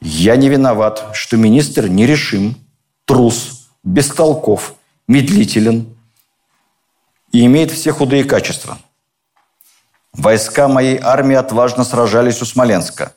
[0.00, 2.54] Я не виноват, что министр нерешим,
[3.06, 4.76] трус, бестолков,
[5.08, 5.96] медлителен
[7.32, 8.78] и имеет все худые качества.
[10.12, 13.14] Войска моей армии отважно сражались у Смоленска.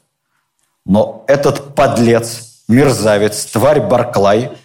[0.84, 4.52] Но этот подлец, мерзавец, тварь Барклай–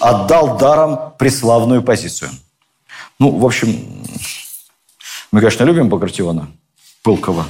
[0.00, 2.30] отдал даром преславную позицию.
[3.18, 4.04] Ну, в общем,
[5.32, 6.50] мы, конечно, любим Багратиона
[7.02, 7.46] Пылкова,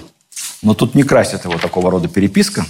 [0.62, 2.64] но тут не красит его такого рода переписка.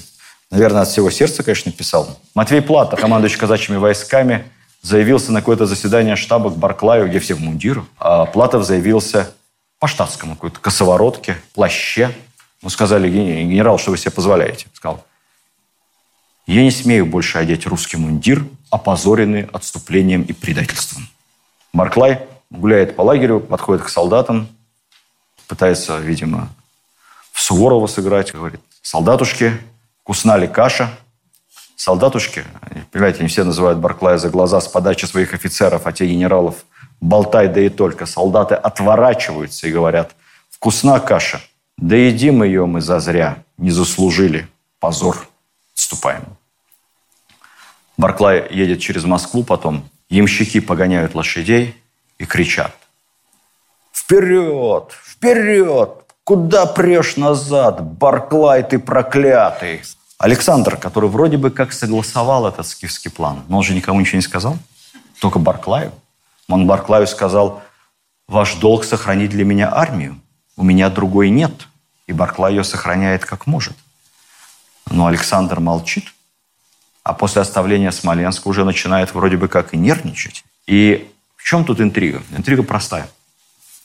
[0.51, 2.19] Наверное, от всего сердца, конечно, писал.
[2.35, 4.51] Матвей Плата, командующий казачьими войсками,
[4.83, 7.85] заявился на какое-то заседание штаба к Барклаю, где все в мундирах.
[7.99, 9.31] А Платов заявился
[9.79, 12.11] по штатскому, какой-то косоворотке, плаще.
[12.63, 14.67] Ну, сказали, генерал, что вы себе позволяете?
[14.73, 15.05] Сказал,
[16.55, 21.07] я не смею больше одеть русский мундир, опозоренный отступлением и предательством.
[21.75, 24.49] Барклай гуляет по лагерю, подходит к солдатам,
[25.47, 26.49] пытается, видимо,
[27.33, 29.59] в Суворова сыграть, говорит, солдатушки,
[30.01, 30.91] вкусна ли каша?
[31.77, 32.45] Солдатушки,
[32.93, 36.65] понимаете, они все называют Барклая за глаза с подачи своих офицеров, а те генералов
[37.01, 38.07] болтай, да и только.
[38.07, 40.17] Солдаты отворачиваются и говорят,
[40.51, 41.43] вкусна каша,
[41.77, 44.49] да едим ее мы зазря, не заслужили.
[44.81, 45.28] позор,
[45.89, 46.25] отступаем.
[47.97, 51.75] Барклай едет через Москву потом, ямщики погоняют лошадей
[52.19, 52.75] и кричат.
[53.93, 54.93] «Вперед!
[55.05, 55.91] Вперед!
[56.25, 57.83] Куда прешь назад?
[57.83, 59.83] Барклай, ты проклятый!»
[60.19, 64.23] Александр, который вроде бы как согласовал этот скифский план, но он же никому ничего не
[64.23, 64.59] сказал,
[65.21, 65.93] только Барклаю.
[66.49, 67.63] Он Барклаю сказал,
[68.27, 70.21] ваш долг сохранить для меня армию,
[70.57, 71.53] у меня другой нет.
[72.07, 73.77] И Барклай ее сохраняет как может.
[74.91, 76.13] Но Александр молчит,
[77.03, 80.45] а после оставления Смоленска уже начинает вроде бы как и нервничать.
[80.67, 82.23] И в чем тут интрига?
[82.37, 83.09] Интрига простая.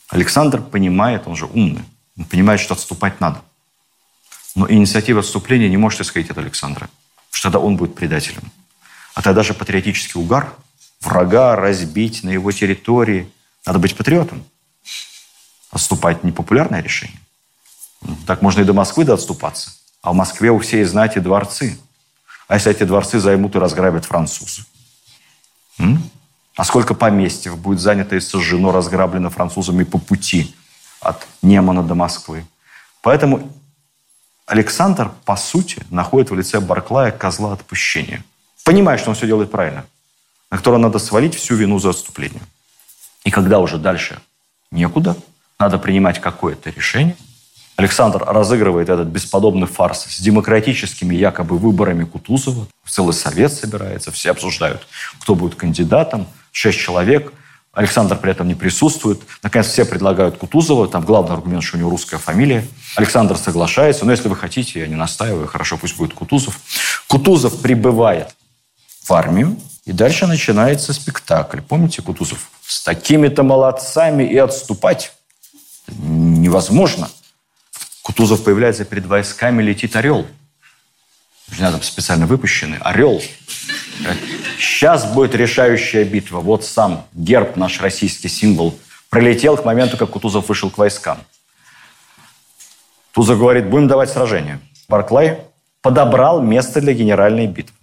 [0.08, 1.84] Александр понимает, он же умный,
[2.18, 3.42] он понимает, что отступать надо–
[4.54, 6.88] но инициатива отступления не может исходить от Александра,
[7.30, 8.52] что тогда он будет предателем.
[9.14, 10.54] А тогда же патриотический угар,
[11.00, 13.30] врага разбить на его территории.
[13.66, 14.44] Надо быть патриотом.
[15.70, 17.18] Отступать– непопулярное решение.
[18.26, 19.72] Так можно и до Москвы до отступаться.
[20.04, 21.78] А в Москве у всей знати дворцы.
[22.46, 24.62] А если эти дворцы займут и разграбят французы?
[25.78, 26.10] М?
[26.56, 30.54] А сколько поместьев будет занято и сожжено, разграблено французами по пути
[31.00, 32.44] от Немана до Москвы?
[33.00, 33.50] Поэтому
[34.44, 38.22] Александр, по сути, находит в лице Барклая козла отпущения.
[38.62, 39.86] Понимая, что он все делает правильно,
[40.50, 42.42] на которого надо свалить всю вину за отступление.
[43.24, 44.20] И когда уже дальше
[44.70, 45.16] некуда,
[45.58, 47.16] надо принимать какое-то решение,
[47.76, 52.66] Александр разыгрывает этот бесподобный фарс с демократическими якобы выборами Кутузова.
[52.86, 54.86] Целый совет собирается, все обсуждают,
[55.20, 56.26] кто будет кандидатом.
[56.52, 57.32] Шесть человек–
[57.74, 59.20] Александр при этом не присутствует.
[59.42, 60.86] Наконец, все предлагают Кутузова.
[60.86, 62.64] Там главный аргумент, что у него русская фамилия.
[62.94, 64.04] Александр соглашается.
[64.04, 66.60] Но если вы хотите, я не настаиваю, хорошо, пусть будет Кутузов.
[67.08, 68.34] Кутузов прибывает
[69.02, 69.56] в армию.
[69.84, 71.60] И дальше начинается спектакль.
[71.60, 72.48] Помните, Кутузов?
[72.64, 75.12] С такими-то молодцами и отступать
[75.88, 77.10] невозможно.
[78.04, 80.26] Кутузов появляется перед войсками, летит орел.
[81.58, 83.22] Там специально выпущенный орел.
[84.58, 86.40] Сейчас будет решающая битва.
[86.40, 91.16] Вот сам герб, наш российский символ, пролетел к моменту, как Кутузов вышел к войскам.
[93.12, 94.60] Тузов говорит, будем давать сражение.
[94.86, 95.38] Барклай
[95.80, 97.74] подобрал место для генеральной битвы.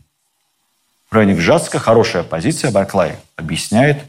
[1.09, 2.69] В районе Гжатска хорошая позиция.
[2.69, 4.03] Барклай объясняет,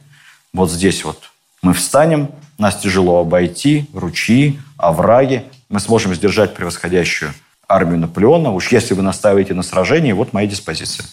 [0.53, 1.31] вот здесь вот
[1.62, 5.51] мы встанем, нас тяжело обойти, ручьи, овраги.
[5.68, 7.33] Мы сможем сдержать превосходящую
[7.68, 8.51] армию Наполеона.
[8.53, 11.07] Уж если вы настаиваете на сражении, вот моя диспозиция.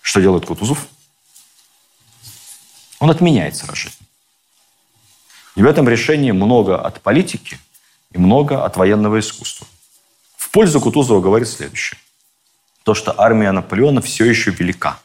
[0.00, 0.86] Что делает Кутузов?
[3.00, 3.98] Он отменяет сражение.
[5.56, 7.58] И в этом решении много от политики
[8.12, 9.66] и много от военного искусства.
[10.36, 11.98] В пользу Кутузова говорит следующее.
[12.84, 14.98] То, что армия Наполеона все еще велика.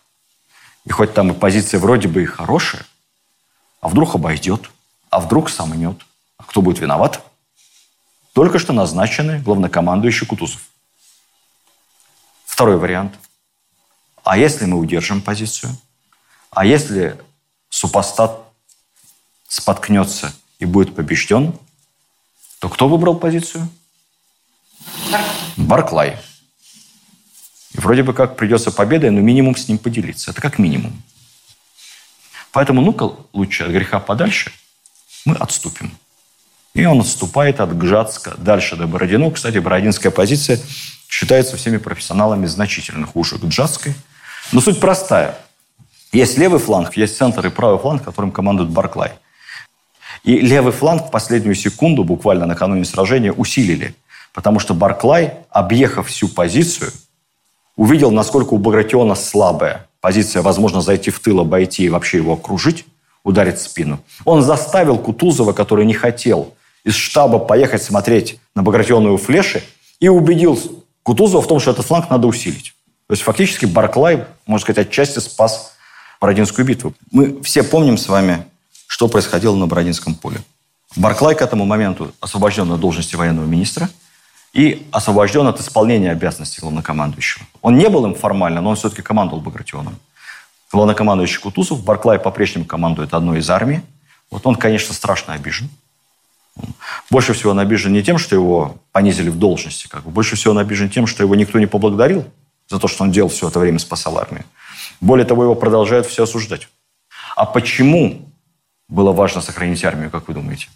[0.86, 2.86] И хоть там и позиция вроде бы и хорошая,
[3.82, 4.70] а вдруг обойдет,
[5.10, 6.02] а вдруг сомнет.
[6.38, 7.22] А кто будет виноват?
[8.38, 10.62] Только что назначенный главнокомандующий Кутузов.
[12.46, 13.18] Второй вариант–
[14.24, 15.76] а если мы удержим позицию?
[16.52, 17.20] А если
[17.70, 18.40] супостат
[19.48, 21.58] споткнется и будет побежден,
[22.60, 23.68] то кто выбрал позицию?
[25.56, 26.20] Барклай.
[27.74, 30.30] И вроде бы как придется победой, но минимум с ним поделиться.
[30.30, 31.02] Это как минимум.
[32.52, 34.54] Поэтому ну-ка лучше от греха подальше
[35.26, 35.98] мы отступим.
[36.78, 39.32] И он отступает от Гжатска дальше до Бородино.
[39.32, 40.60] Кстати, бородинская позиция
[41.10, 43.94] считается всеми профессионалами значительно хуже Гжатской–
[44.52, 45.38] но суть простая.
[46.14, 49.12] Есть левый фланг, есть центр и правый фланг, которым командует Барклай.
[50.24, 53.94] И левый фланг в последнюю секунду, буквально накануне сражения, усилили.
[54.34, 56.92] Потому что Барклай, объехав всю позицию,
[57.76, 62.86] увидел, насколько у Багратиона слабая позиция, возможно, зайти в тыл, обойти и вообще его окружить,
[63.24, 64.00] ударить в спину.
[64.24, 66.54] Он заставил Кутузова, который не хотел
[66.88, 69.62] из штаба поехать смотреть на Багратионову флеши,
[70.00, 70.58] и убедил
[71.04, 72.74] Кутузова в том, что этот фланг надо усилить.
[73.08, 75.74] То есть фактически Барклай, можно сказать, отчасти спас
[76.22, 76.94] Бородинскую битву.
[77.12, 78.46] Мы все помним с вами,
[78.88, 80.40] что происходило на Бородинском поле.
[80.96, 83.90] Барклай к этому моменту освобожден от должности военного министра
[84.54, 87.46] и освобожден от исполнения обязанностей главнокомандующего.
[87.62, 90.00] Он не был им формально, но он все-таки командовал Багратионом.
[90.72, 93.82] Главнокомандующий Кутузов, Барклай по-прежнему командует одной из армий.
[94.32, 95.70] Вот он, конечно, страшно обижен.
[97.10, 100.12] Больше всего он обижен не тем, что его понизили в должности, как бы.
[100.12, 102.26] больше всего он обижен тем, что его никто не поблагодарил
[102.68, 104.46] за то, что он делал все это время, спасал армию.
[105.00, 106.68] Более того, его продолжают все осуждать.
[107.36, 108.30] А почему
[108.90, 110.68] было важно сохранить армию, как вы думаете?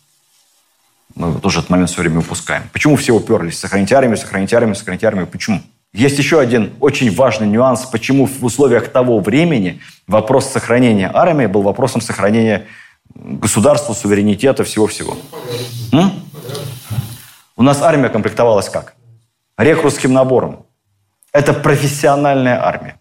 [1.16, 2.70] Мы тоже этот момент все время упускаем.
[2.72, 3.60] Почему все уперлись?
[3.60, 5.28] Сохранить армию, сохранить армию, сохранить армию.
[5.28, 5.62] Почему?
[5.94, 11.64] Есть еще один очень важный нюанс, почему в условиях того времени вопрос сохранения армии был
[11.64, 12.68] вопросом сохранения
[13.16, 15.18] государства, суверенитета, всего-всего.
[17.56, 18.96] У нас армия комплектовалась как?
[19.58, 20.66] Рекрутским набором.
[21.32, 23.00] Это профессиональная армия.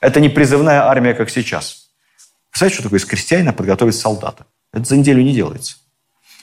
[0.00, 1.88] Это не призывная армия, как сейчас.
[2.50, 4.46] Представляете, что такое из крестьянина подготовить солдата?
[4.72, 5.76] Это за неделю не делается.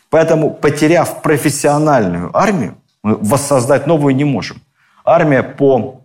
[0.09, 4.61] Поэтому, потеряв профессиональную армию, мы воссоздать новую не можем.
[5.05, 5.98] Армия по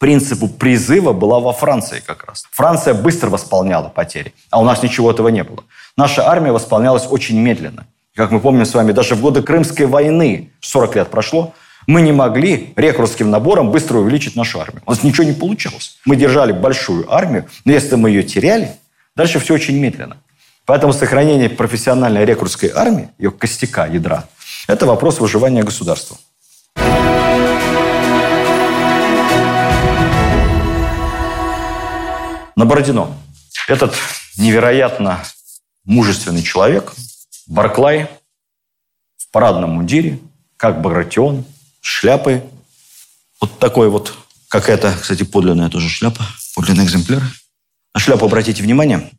[0.00, 2.46] принципу призыва была во Франции как раз.
[2.50, 5.62] Франция быстро восполняла потери, а у нас ничего этого не было.
[5.96, 7.86] Наша армия восполнялась очень медленно.
[8.16, 11.52] Как мы помним с вами, даже в годы Крымской войны, 40 лет прошло,
[11.86, 14.82] мы не могли рекрутским набором быстро увеличить нашу армию.
[14.86, 15.98] У нас ничего не получалось.
[16.06, 18.72] Мы держали большую армию, но если мы ее теряли,
[19.14, 20.16] дальше все очень медленно.
[20.64, 24.24] Поэтому сохранение профессиональной рекрутской армии, ее костяка, ядра,
[24.66, 26.16] это вопрос выживания государства.
[32.60, 33.18] На Бородино.
[33.68, 33.94] Этот
[34.36, 35.24] невероятно
[35.84, 36.92] мужественный человек,
[37.46, 38.10] Барклай,
[39.16, 40.18] в парадном мундире,
[40.58, 41.46] как Багратион,
[41.80, 42.44] шляпы.
[43.40, 44.12] Вот такой вот,
[44.48, 46.22] как это, кстати, подлинная тоже шляпа,
[46.54, 47.22] подлинный экземпляр.
[47.94, 49.10] На шляпу обратите внимание.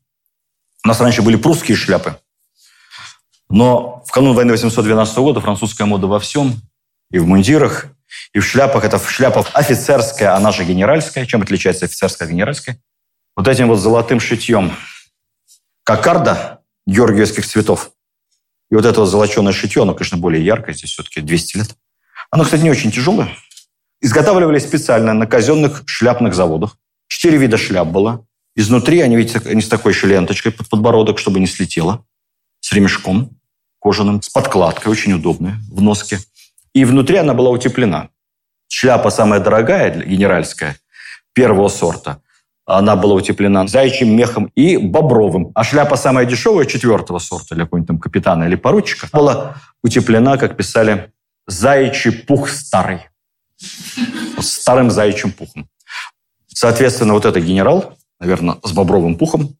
[0.83, 2.19] У нас раньше были прусские шляпы,
[3.49, 6.61] но в канун войны 812 года французская мода во всем,
[7.09, 7.87] и в мундирах,
[8.33, 8.83] и в шляпах.
[8.83, 11.25] Это шляпа офицерская, она же генеральская.
[11.25, 12.79] Чем отличается офицерская от генеральской?
[13.35, 14.73] Вот этим вот золотым шитьем.
[15.83, 17.91] Кокарда георгиевских цветов.
[18.69, 21.75] И вот это вот золоченое шитье, оно, конечно, более яркое, здесь все-таки 200 лет.
[22.29, 23.35] Оно, кстати, не очень тяжелое.
[23.99, 26.77] Изготавливали специально на казенных шляпных заводах.
[27.07, 28.25] Четыре вида шляп было.
[28.55, 32.05] Изнутри они, видите, они с такой еще ленточкой под подбородок, чтобы не слетело.
[32.59, 33.37] С ремешком
[33.81, 36.19] кожаным, с подкладкой, очень удобная, в носке.
[36.73, 38.09] И внутри она была утеплена.
[38.69, 40.77] Шляпа самая дорогая, генеральская,
[41.33, 42.21] первого сорта.
[42.77, 45.51] Она была утеплена зайчьим мехом и бобровым.
[45.55, 50.55] А шляпа самая дешевая, четвертого сорта, для какого-нибудь там капитана или поручика, была утеплена, как
[50.55, 51.11] писали,
[51.47, 53.09] заячий пух старый.
[54.39, 55.67] Старым заячьим пухом.
[56.47, 59.57] Соответственно, вот это генерал, наверное, с бобровым пухом,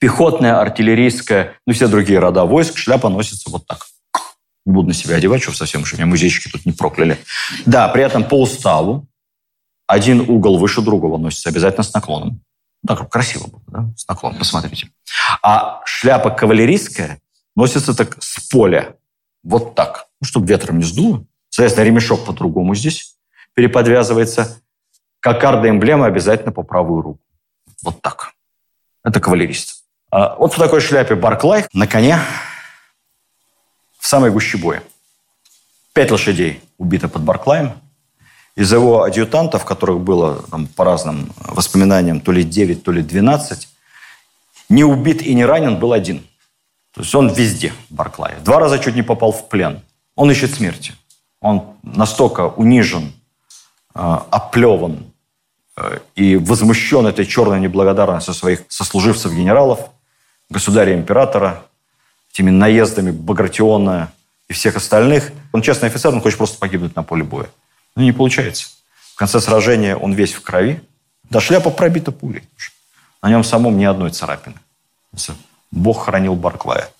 [0.00, 3.86] пехотная, артиллерийская, ну, все другие рода войск, шляпа носится вот так.
[4.66, 7.18] Не буду на себя одевать, что совсем, что меня музейщики тут не прокляли.
[7.66, 9.06] Да, при этом по уставу
[9.86, 12.40] один угол выше другого носится обязательно с наклоном.
[12.86, 13.88] Так, красиво было, да?
[13.96, 14.90] С наклоном, посмотрите.
[15.42, 17.20] А шляпа кавалерийская
[17.54, 18.96] носится так с поля.
[19.42, 20.08] Вот так.
[20.20, 21.24] Ну, чтобы ветром не сдуло.
[21.48, 23.16] Соответственно, ремешок по-другому здесь
[23.54, 24.60] переподвязывается.
[25.20, 27.20] Кокарда эмблема обязательно по правую руку.
[27.82, 28.32] Вот так.
[29.04, 29.84] Это кавалерист.
[30.10, 32.18] А вот в такой шляпе Барклай на коне
[33.98, 34.82] в самой гуще боя.
[35.92, 37.72] Пять лошадей убито под Барклаем.
[38.54, 43.68] Из его адъютантов, которых было там, по разным воспоминаниям то ли 9, то ли 12,
[44.68, 46.22] не убит и не ранен был один.
[46.92, 48.34] То есть он везде, Барклай.
[48.44, 49.80] Два раза чуть не попал в плен.
[50.14, 50.92] Он ищет смерти.
[51.40, 53.12] Он настолько унижен,
[53.94, 55.04] э, оплеван
[55.76, 59.90] э, и возмущен этой черной неблагодарностью своих сослуживцев-генералов,
[60.50, 61.62] государя-императора,
[62.32, 64.12] этими наездами Багратиона
[64.48, 65.32] и всех остальных.
[65.52, 67.48] Он честный офицер, он хочет просто погибнуть на поле боя.
[67.96, 68.68] Но не получается.
[69.14, 70.82] В конце сражения он весь в крови.
[71.30, 72.42] Да шляпа пробита пулей.
[73.22, 74.56] На нем самом ни одной царапины.
[75.70, 76.90] Бог хранил Барклая.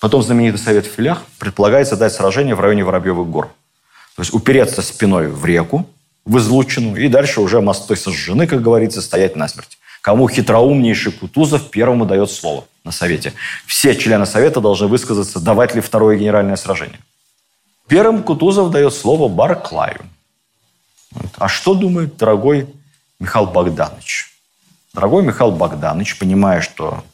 [0.00, 3.46] Потом знаменитый совет в филях предполагается дать сражение в районе Воробьевых гор.
[4.16, 5.88] То есть упереться спиной в реку,
[6.24, 9.78] в излучину, и дальше уже мосты сожжены, как говорится, стоять насмерть.
[10.02, 13.32] Кому хитроумнейший Кутузов первому дает слово на совете.
[13.66, 16.98] Все члены совета должны высказаться, давать ли второе генеральное сражение.
[17.86, 20.00] Первым Кутузов дает слово Барклаю.
[21.36, 22.68] А что думает дорогой
[23.18, 24.30] Михаил Богданович?
[24.94, 27.04] Дорогой Михаил Богданович, понимая, что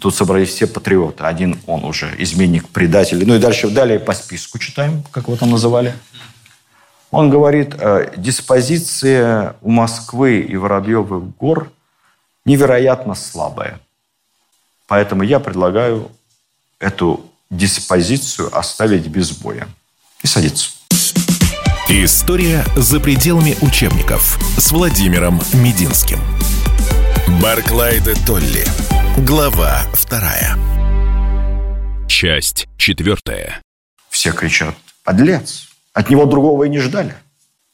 [0.00, 4.58] тут собрались все патриоты, один он уже изменник, предатель, ну и дальше далее по списку
[4.58, 5.94] читаем, как его там называли.
[7.10, 11.70] Он говорит, «Э, диспозиция у Москвы и Воробьевых гор
[12.44, 13.80] невероятно слабая.
[14.86, 16.10] Поэтому я предлагаю
[16.78, 19.68] эту диспозицию оставить без боя
[20.22, 20.70] и садиться.
[21.92, 26.20] История за пределами учебников с Владимиром Мединским.
[27.42, 28.64] Барклай де Толли.
[29.18, 30.56] Глава вторая.
[32.06, 33.60] Часть четвертая.
[34.08, 37.12] Все кричат «Подлец!» От него другого и не ждали.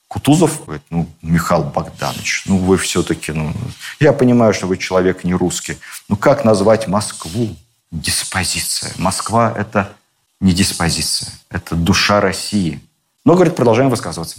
[0.09, 3.53] Кутузов говорит, ну, Михаил Богданович, ну, вы все-таки, ну,
[4.01, 5.77] я понимаю, что вы человек не русский,
[6.09, 7.55] ну, как назвать Москву?
[7.91, 8.93] Диспозиция.
[8.97, 9.93] Москва– это
[10.41, 12.81] не диспозиция, это душа России.
[13.27, 14.39] Но, говорит, продолжаем высказываться.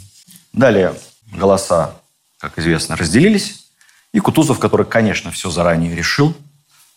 [0.54, 0.96] Далее
[1.34, 1.96] голоса,
[2.40, 3.66] как известно, разделились.
[4.14, 6.34] И Кутузов, который, конечно, все заранее решил,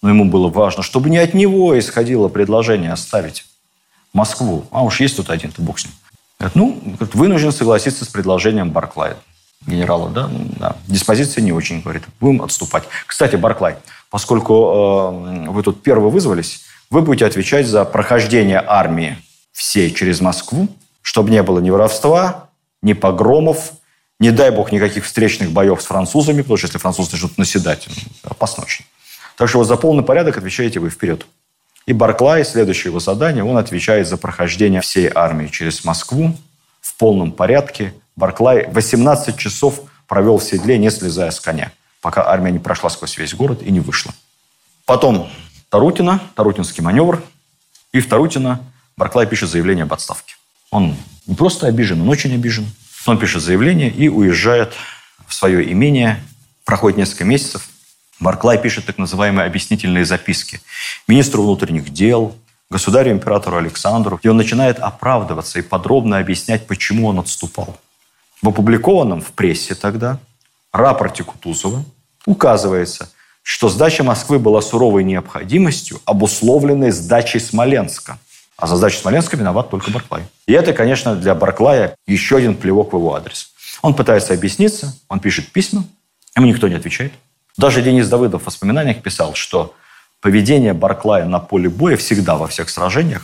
[0.01, 3.45] но ему было важно, чтобы не от него исходило предложение оставить
[4.13, 4.67] Москву.
[4.71, 5.95] А уж есть тут один, то бог с ним.
[6.39, 9.17] Говорит, ну, говорит, вынужден согласиться с предложением Барклая.
[9.67, 12.85] генерала, да, да, диспозиция не очень, говорит, будем отступать.
[13.05, 13.77] Кстати, Барклай,
[14.11, 19.19] поскольку э, вы тут первые вызвались, вы будете отвечать за прохождение армии
[19.51, 20.69] всей через Москву,
[21.03, 22.49] чтобы не было ни воровства,
[22.83, 23.73] ни погромов,
[24.19, 28.31] не дай бог никаких встречных боев с французами, потому что если французы начнут наседать, ну,
[28.31, 28.85] опасно очень.
[29.37, 31.27] Так что вот за полный порядок отвечаете вы вперед.
[31.87, 36.37] И Барклай, следующее его задание, он отвечает за прохождение всей армии через Москву
[36.81, 37.95] в полном порядке.
[38.17, 41.73] Барклай 18 часов провел в седле, не слезая с коня,
[42.03, 44.13] пока армия не прошла сквозь весь город и не вышла.
[44.85, 45.31] Потом
[45.71, 47.23] Тарутина, Тарутинский маневр.
[47.93, 48.61] И в Тарутино
[48.97, 50.35] Барклай пишет заявление об отставке.
[50.71, 50.97] Он
[51.27, 52.67] не просто обижен, он очень обижен.
[53.07, 54.75] Он пишет заявление и уезжает
[55.27, 56.23] в свое имение.
[56.65, 57.69] Проходит несколько месяцев.
[58.21, 60.61] Барклай пишет так называемые объяснительные записки
[61.09, 62.37] министру внутренних дел,
[62.71, 67.81] государю-императору Александру, где он начинает оправдываться и подробно объяснять, почему он отступал.
[68.43, 70.19] В опубликованном в прессе тогда
[70.73, 71.85] рапорте Кутузова
[72.27, 73.11] указывается,
[73.43, 78.19] что сдача Москвы была суровой необходимостью, обусловленной сдачей Смоленска.
[78.61, 80.23] А за сдачу Смоленска виноват только Барклай.
[80.47, 83.53] И это, конечно, для Барклая еще один плевок в его адрес.
[83.81, 85.85] Он пытается объясниться, он пишет письма,
[86.37, 87.13] ему никто не отвечает.
[87.57, 89.75] Даже Денис Давыдов в воспоминаниях писал, что
[90.21, 93.23] поведение Барклая на поле боя всегда во всех сражениях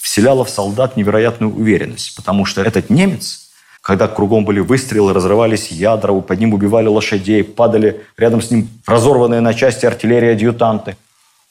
[0.00, 3.48] вселяло в солдат невероятную уверенность, потому что этот немец,
[3.80, 9.40] когда кругом были выстрелы, разрывались ядра, под ним убивали лошадей, падали рядом с ним разорванные
[9.40, 10.98] на части артиллерии-адъютанты,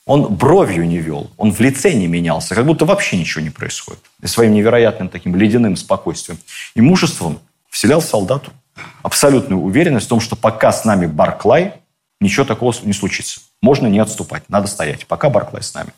[0.06, 4.02] он бровью не вел, он в лице не менялся, как будто вообще ничего не происходит.
[4.22, 6.40] И своим невероятным таким ледяным спокойствием
[6.76, 7.40] и мужеством
[7.70, 8.52] вселял солдату
[9.02, 11.76] абсолютную уверенность в том, что пока с нами Барклай,
[12.20, 13.42] ничего такого не случится.
[13.62, 15.94] Можно не отступать, надо стоять, пока Барклай с нами.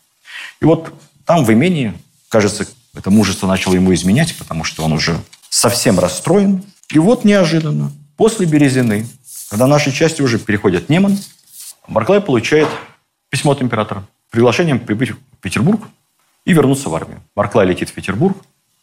[0.62, 0.94] И вот
[1.26, 1.94] там в имении,
[2.30, 6.64] кажется, это мужество начало ему изменять, потому что он уже совсем расстроен.
[6.90, 9.08] И вот неожиданно, после Березины,
[9.50, 11.18] когда наши части уже переходят Неман,
[11.88, 12.68] Барклай получает
[13.36, 15.82] письмо от императора приглашением прибыть в Петербург
[16.46, 17.22] и вернуться в армию.
[17.36, 18.38] Барклай летит в Петербург,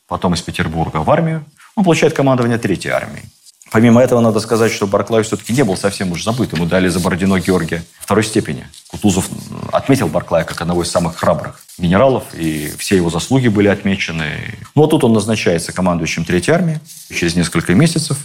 [0.06, 1.42] потом из Петербурга в армию.
[1.74, 3.22] Он получает командование Третьей армии.
[3.70, 6.52] Помимо этого, надо сказать, что Барклай все-таки не был совсем уж забыт.
[6.52, 8.66] Ему дали за Бородино Георгия второй степени.
[8.88, 9.30] Кутузов
[9.72, 14.58] отметил Барклая как одного из самых храбрых генералов, и все его заслуги были отмечены.
[14.74, 16.78] Ну, вот тут он назначается командующим Третьей армии
[17.08, 18.18] через несколько месяцев.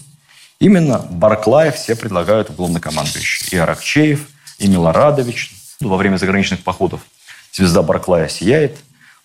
[0.59, 3.47] Именно Барклая все предлагают в главнокомандующий.
[3.55, 5.56] И Аракчеев, и Милорадович.
[5.79, 7.01] Во время заграничных походов
[7.51, 8.77] звезда Барклая сияет.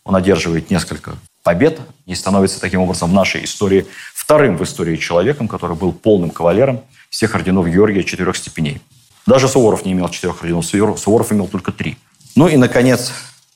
[0.04, 5.48] Он одерживает несколько побед и становится таким образом в нашей истории вторым в истории человеком,
[5.48, 8.80] который был полным кавалером всех орденов Георгия четырех степеней.
[9.26, 11.96] Даже Суворов не имел четырех орденов, Суворов имел только три.
[12.34, 13.12] Ну и, наконец,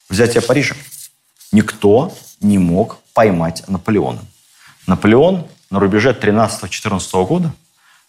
[0.08, 0.74] взятие Парижа.
[1.52, 4.20] Никто не мог поймать Наполеона.
[4.86, 7.52] Наполеон на рубеже 13-14 года,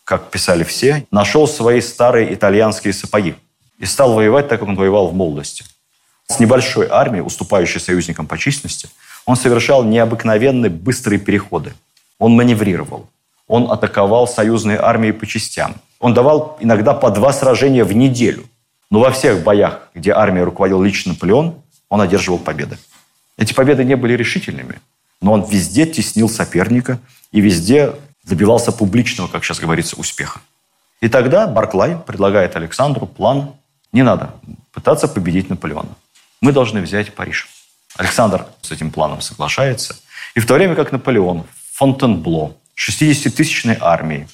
[0.04, 3.36] как писали все, нашел свои старые итальянские сапоги
[3.78, 5.66] и стал воевать так, как он воевал в молодости.
[6.28, 8.90] С небольшой армией, уступающей союзникам по численности,
[9.26, 11.74] он совершал необыкновенные быстрые переходы.
[12.20, 13.08] Он маневрировал.
[13.48, 15.76] Он атаковал союзные армии по частям.
[16.00, 18.46] Он давал иногда по два сражения в неделю.
[18.90, 21.56] Но во всех боях, где армией руководил лично Наполеон,
[21.90, 22.78] он одерживал победы.
[23.38, 24.80] Эти победы не были решительными,
[25.22, 27.00] но он везде теснил соперника
[27.32, 30.42] и везде добивался публичного, как сейчас говорится, успеха.
[31.00, 33.54] И тогда Барклай предлагает Александру план
[33.92, 34.34] «Не надо
[34.72, 35.96] пытаться победить Наполеона.
[36.42, 37.48] Мы должны взять Париж».
[37.98, 39.96] Александр с этим планом соглашается.
[40.36, 44.28] И в то время как Наполеон в Фонтенбло 60-тысячной армией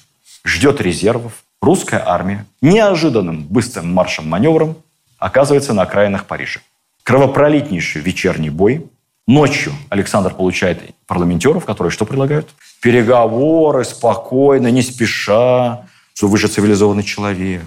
[0.44, 4.76] ждет резервов, русская армия неожиданным быстрым маршем-маневром
[5.18, 6.60] оказывается на окраинах Парижа.
[7.02, 8.86] Кровопролитнейший вечерний бой.
[9.26, 12.50] Ночью Александр получает парламентеров, которые что предлагают?
[12.82, 17.62] Переговоры спокойно, не спеша, что вы же цивилизованный человек.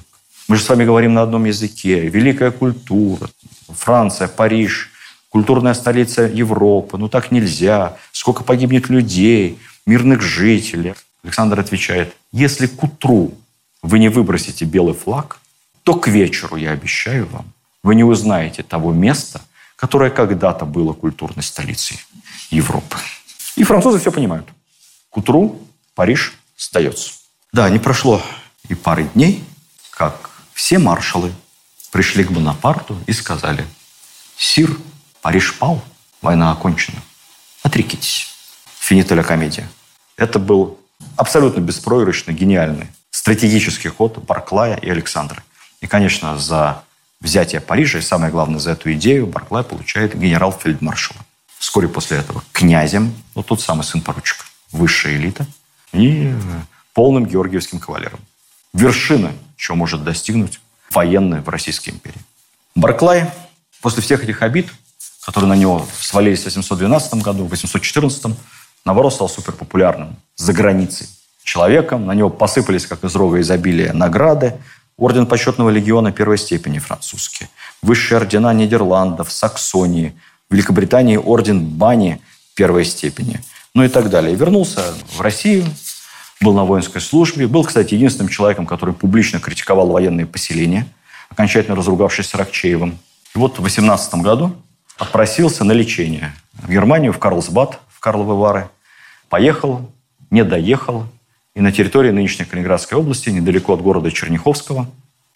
[0.48, 2.08] Мы же с вами говорим на одном языке.
[2.08, 3.30] Великая культура.
[3.68, 4.92] Франция, Париж,
[5.30, 6.98] культурная столица Европы.
[6.98, 7.98] Ну так нельзя.
[8.14, 10.94] Сколько погибнет людей, мирных жителей.
[11.24, 13.34] Александр отвечает, если к утру
[13.82, 15.40] вы не выбросите белый флаг,
[15.84, 17.52] то к вечеру, я обещаю вам,
[17.84, 19.42] вы не узнаете того места,
[19.76, 22.00] которое когда-то было культурной столицей
[22.50, 22.98] Европы.
[23.58, 24.48] И французы все понимают.
[25.10, 25.62] К утру
[25.96, 27.14] Париж сдается.
[27.52, 28.22] Да, не прошло
[28.70, 29.44] и пары дней,
[29.92, 30.27] как
[30.58, 31.32] все маршалы
[31.92, 33.64] пришли к Бонапарту и сказали,
[34.36, 34.76] «Сир,
[35.22, 35.84] Париж пал,
[36.20, 36.98] война окончена.
[37.62, 38.34] Отрекитесь».
[38.80, 39.70] Финителя комедия.
[40.18, 40.80] Это был
[41.16, 45.44] абсолютно беспроигрышный, гениальный стратегический ход Барклая и Александра.
[45.80, 46.84] И, конечно, за
[47.22, 51.20] взятие Парижа, и самое главное, за эту идею Барклай получает генерал-фельдмаршала.
[51.60, 55.46] Вскоре после этого князем, вот тот самый сын поручика, высшая элита.
[55.94, 56.34] И
[56.94, 58.20] полным георгиевским кавалером.
[58.78, 60.60] Вершина, чего может достигнуть
[60.92, 62.22] военная в Российской империи.
[62.76, 63.32] Барклай
[63.82, 64.68] после всех этих обид,
[65.26, 68.38] которые на него свалились в 812 году, в 814,
[68.86, 71.08] наоборот, стал суперпопулярным за границей
[71.44, 72.06] человеком.
[72.06, 74.54] На него посыпались, как из рога изобилия, награды.
[74.96, 77.48] Орден почетного легиона первой степени французский.
[77.82, 80.16] Высшие ордена Нидерландов, Саксонии.
[80.52, 82.22] Великобритании орден Бани
[82.56, 83.42] первой степени.
[83.74, 84.36] Ну и так далее.
[84.36, 84.84] Вернулся
[85.16, 85.66] в Россию,
[86.42, 87.48] был на воинской службе.
[87.48, 90.88] Был, кстати, единственным человеком, который публично критиковал военные поселения,
[91.30, 92.98] окончательно разругавшись с Рокчеевым.
[93.36, 94.56] И вот в 18 году
[94.98, 98.70] отпросился на лечение в Германию, в Карлсбад, в Карловы Вары.
[99.30, 99.92] Поехал,
[100.30, 101.06] не доехал,
[101.56, 104.88] и на территории нынешней Калининградской области, недалеко от города Черняховского,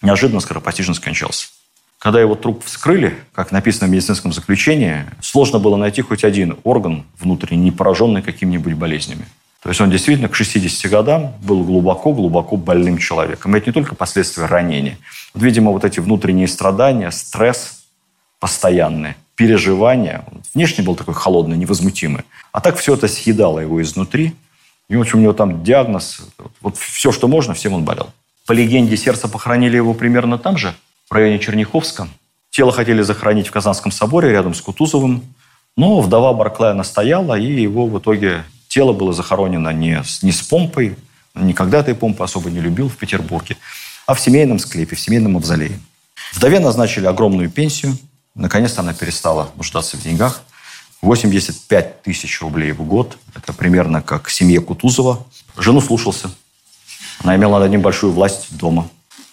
[0.02, 1.48] неожиданно скоропостижно скончался.
[1.98, 7.06] Когда его труп вскрыли, как написано в медицинском заключении, сложно было найти хоть один орган
[7.20, 9.26] внутренний, не пораженный какими-нибудь болезнями.
[9.62, 13.56] То есть он действительно к 60 годам был глубоко-глубоко больным человеком.
[13.56, 14.98] И это не только последствия ранения.
[15.34, 17.84] Вот, видимо, вот эти внутренние страдания, стресс
[18.40, 20.26] постоянный, переживания.
[20.56, 22.24] Внешне был такой холодный, невозмутимый.
[22.52, 24.34] А так все это съедало его изнутри.
[24.90, 26.22] И, в общем, у него там диагноз.
[26.62, 28.10] Вот все, что можно, всем он болел.
[28.48, 30.74] По легенде, сердце похоронили его примерно там же,
[31.08, 32.08] в районе Черняховска.
[32.50, 35.24] Тело хотели захоронить в Казанском соборе рядом с Кутузовым.
[35.78, 40.42] Но вдова Барклая настояла, и его в итоге тело было захоронено не, с, не с
[40.42, 40.96] помпой,
[41.36, 43.58] никогда этой помпы особо не любил в Петербурге,
[44.08, 45.78] а в семейном склепе, в семейном мавзолее.
[46.34, 47.98] Вдове назначили огромную пенсию.
[48.34, 50.44] Наконец-то она перестала нуждаться в деньгах.
[51.02, 53.18] 85 тысяч рублей в год.
[53.36, 55.26] Это примерно как семье Кутузова.
[55.58, 56.32] Жену слушался.
[57.24, 58.88] Она имела над ним большую власть дома.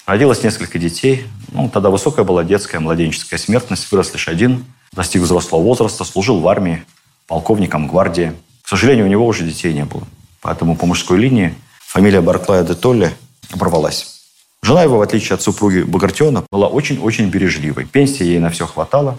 [0.04, 1.26] Родилось несколько детей.
[1.52, 3.90] Ну, тогда высокая была детская, младенческая смертность.
[3.92, 4.64] Вырос лишь один.
[4.92, 6.04] Достиг взрослого возраста.
[6.04, 6.82] Служил в армии,
[7.28, 8.32] полковником гвардии.
[8.68, 10.02] К сожалению, у него уже детей не было.
[10.42, 13.16] Поэтому по мужской линии фамилия Барклая де Толли
[13.50, 14.20] оборвалась.
[14.62, 17.86] Жена его, в отличие от супруги Багратиона, была очень-очень бережливой.
[17.86, 19.18] Пенсии ей на все хватало.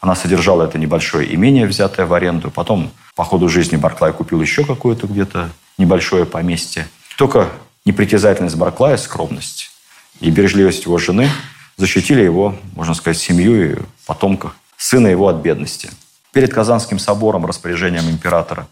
[0.00, 2.50] Она содержала это небольшое имение, взятое в аренду.
[2.50, 6.88] Потом по ходу жизни Барклай купил еще какое-то где-то небольшое поместье.
[7.16, 7.50] Только
[7.84, 9.70] непритязательность Барклая, скромность
[10.18, 11.30] и бережливость его жены
[11.76, 13.76] защитили его, можно сказать, семью и
[14.06, 15.88] потомков сына его от бедности.
[16.32, 18.66] Перед Казанским собором распоряжением императора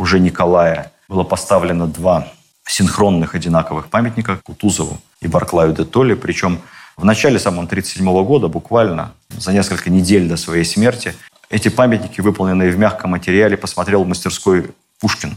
[0.00, 2.28] уже Николая было поставлено два
[2.66, 6.60] синхронных одинаковых памятника Кутузову и Барклаю де Толли, причем
[6.96, 11.14] в начале самого 1937 года, буквально за несколько недель до своей смерти,
[11.50, 14.70] эти памятники, выполненные в мягком материале, посмотрел в мастерской
[15.00, 15.36] Пушкин.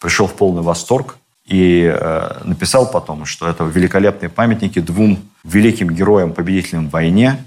[0.00, 6.32] Пришел в полный восторг и э, написал потом, что это великолепные памятники двум великим героям,
[6.32, 7.42] победителям в войне,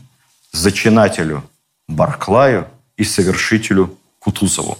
[0.51, 1.43] зачинателю
[1.87, 4.77] Барклаю и совершителю Кутузову.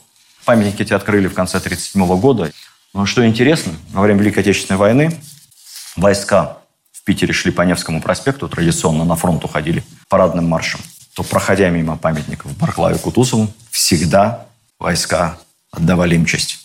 [0.48, 2.52] Памятники эти открыли в конце 1937 года.
[2.94, 5.20] Но что интересно, во время Великой Отечественной войны
[5.98, 6.58] войска
[7.08, 10.82] Питере шли по Невскому проспекту, традиционно на фронт уходили парадным маршем,
[11.16, 14.46] то, проходя мимо памятников Барклаю Кутузову, всегда
[14.78, 15.38] войска
[15.72, 16.60] отдавали им честь.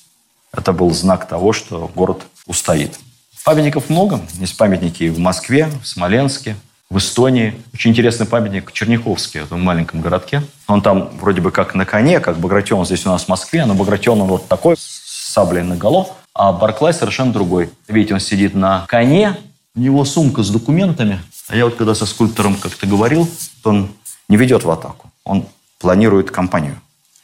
[0.52, 2.98] Это был знак того, что город устоит.
[3.44, 4.20] Памятников много.
[4.34, 6.56] Есть памятники в Москве, в Смоленске,
[6.92, 7.54] в Эстонии.
[7.72, 10.42] Очень интересный памятник Черняховский, в этом маленьком городке.
[10.66, 13.72] Он там вроде бы как на коне, как Багратион здесь у нас в Москве, но
[13.72, 17.70] Багратион он вот такой, с саблей на голов, а Барклай совершенно другой.
[17.88, 19.38] Видите, он сидит на коне,
[19.74, 21.18] у него сумка с документами.
[21.48, 23.26] А я вот когда со скульптором как-то говорил,
[23.62, 23.88] то он
[24.28, 25.10] не ведет в атаку.
[25.24, 25.46] Он
[25.78, 26.78] планирует кампанию.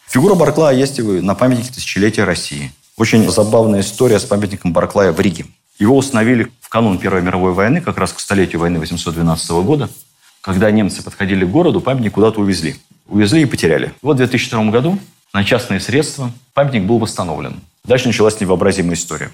[0.09, 2.73] Фигура Барклая есть и на памятнике тысячелетия России.
[2.97, 5.45] Очень забавная история с памятником Барклая в Риге.
[5.79, 9.89] Его установили в канун Первой мировой войны, как раз к столетию войны 812 года.
[10.41, 12.77] Когда немцы подходили к городу, памятник куда-то увезли.
[13.07, 13.93] Увезли и потеряли.
[14.03, 14.99] Вот в 2002 году
[15.33, 17.61] на частные средства памятник был восстановлен.
[17.85, 19.31] Дальше началась невообразимая история.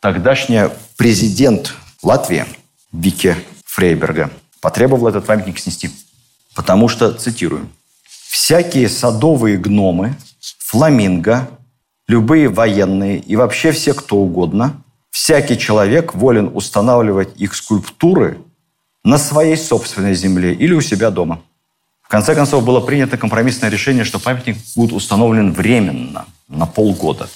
[0.00, 0.62] Тогдашний
[0.96, 2.46] президент Латвия
[2.92, 4.30] Вике Фрейберга
[4.60, 5.90] потребовала этот памятник снести.
[6.54, 7.68] Потому что, цитирую,
[8.04, 10.16] «всякие садовые гномы,
[10.58, 11.48] фламинго,
[12.06, 18.38] любые военные и вообще все кто угодно, всякий человек волен устанавливать их скульптуры
[19.04, 21.42] на своей собственной земле или у себя дома».
[22.02, 27.28] В конце концов, было принято компромиссное решение, что памятник будет установлен временно, на полгода.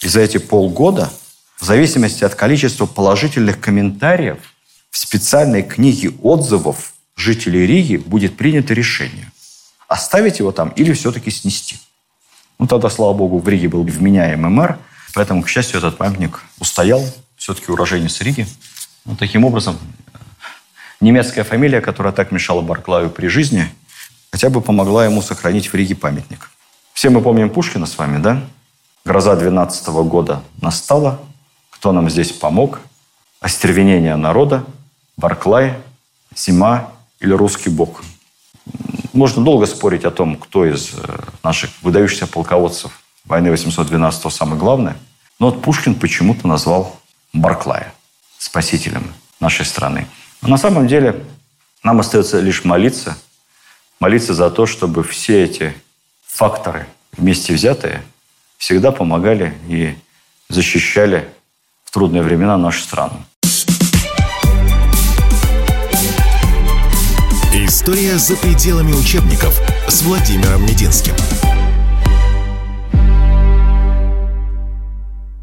[0.00, 1.12] И за эти полгода–
[1.62, 4.38] в зависимости от количества положительных комментариев
[4.90, 9.30] в специальной книге отзывов жителей Риги будет принято решение.
[9.86, 11.78] Оставить его там или все-таки снести.
[12.58, 14.76] Ну, тогда, слава богу, в Риге был вменяемый мэр,
[15.14, 17.00] поэтому, к счастью, этот памятник устоял,
[17.42, 18.46] все-таки уроженец Риги.
[19.04, 19.76] Ну, таким образом,
[21.00, 23.68] немецкая фамилия, которая так мешала Барклаю при жизни,
[24.30, 26.50] хотя бы помогла ему сохранить в Риге памятник.
[26.92, 28.44] Все мы помним Пушкина с вами, да?
[29.04, 31.20] Гроза 12 года настала,
[31.70, 32.78] кто нам здесь помог?
[33.40, 34.64] остервенение народа,
[35.16, 35.74] Барклай,
[36.36, 38.04] зима или русский бог.
[39.12, 44.92] Можно долго спорить о том, кто из э, наших выдающихся полководцев войны 812 самый главный,
[45.40, 47.01] но вот Пушкин почему-то назвал
[47.32, 47.94] Барклая
[48.38, 50.06] спасителем нашей страны.
[50.42, 51.24] Но на самом деле
[51.82, 53.16] нам остается лишь молиться,
[54.00, 55.74] молиться за то, чтобы все эти
[56.26, 58.02] факторы вместе взятые
[58.58, 59.94] всегда помогали и
[60.48, 61.28] защищали
[61.84, 63.22] в трудные времена нашу страну.
[67.54, 71.14] История за пределами учебников с Владимиром Мединским.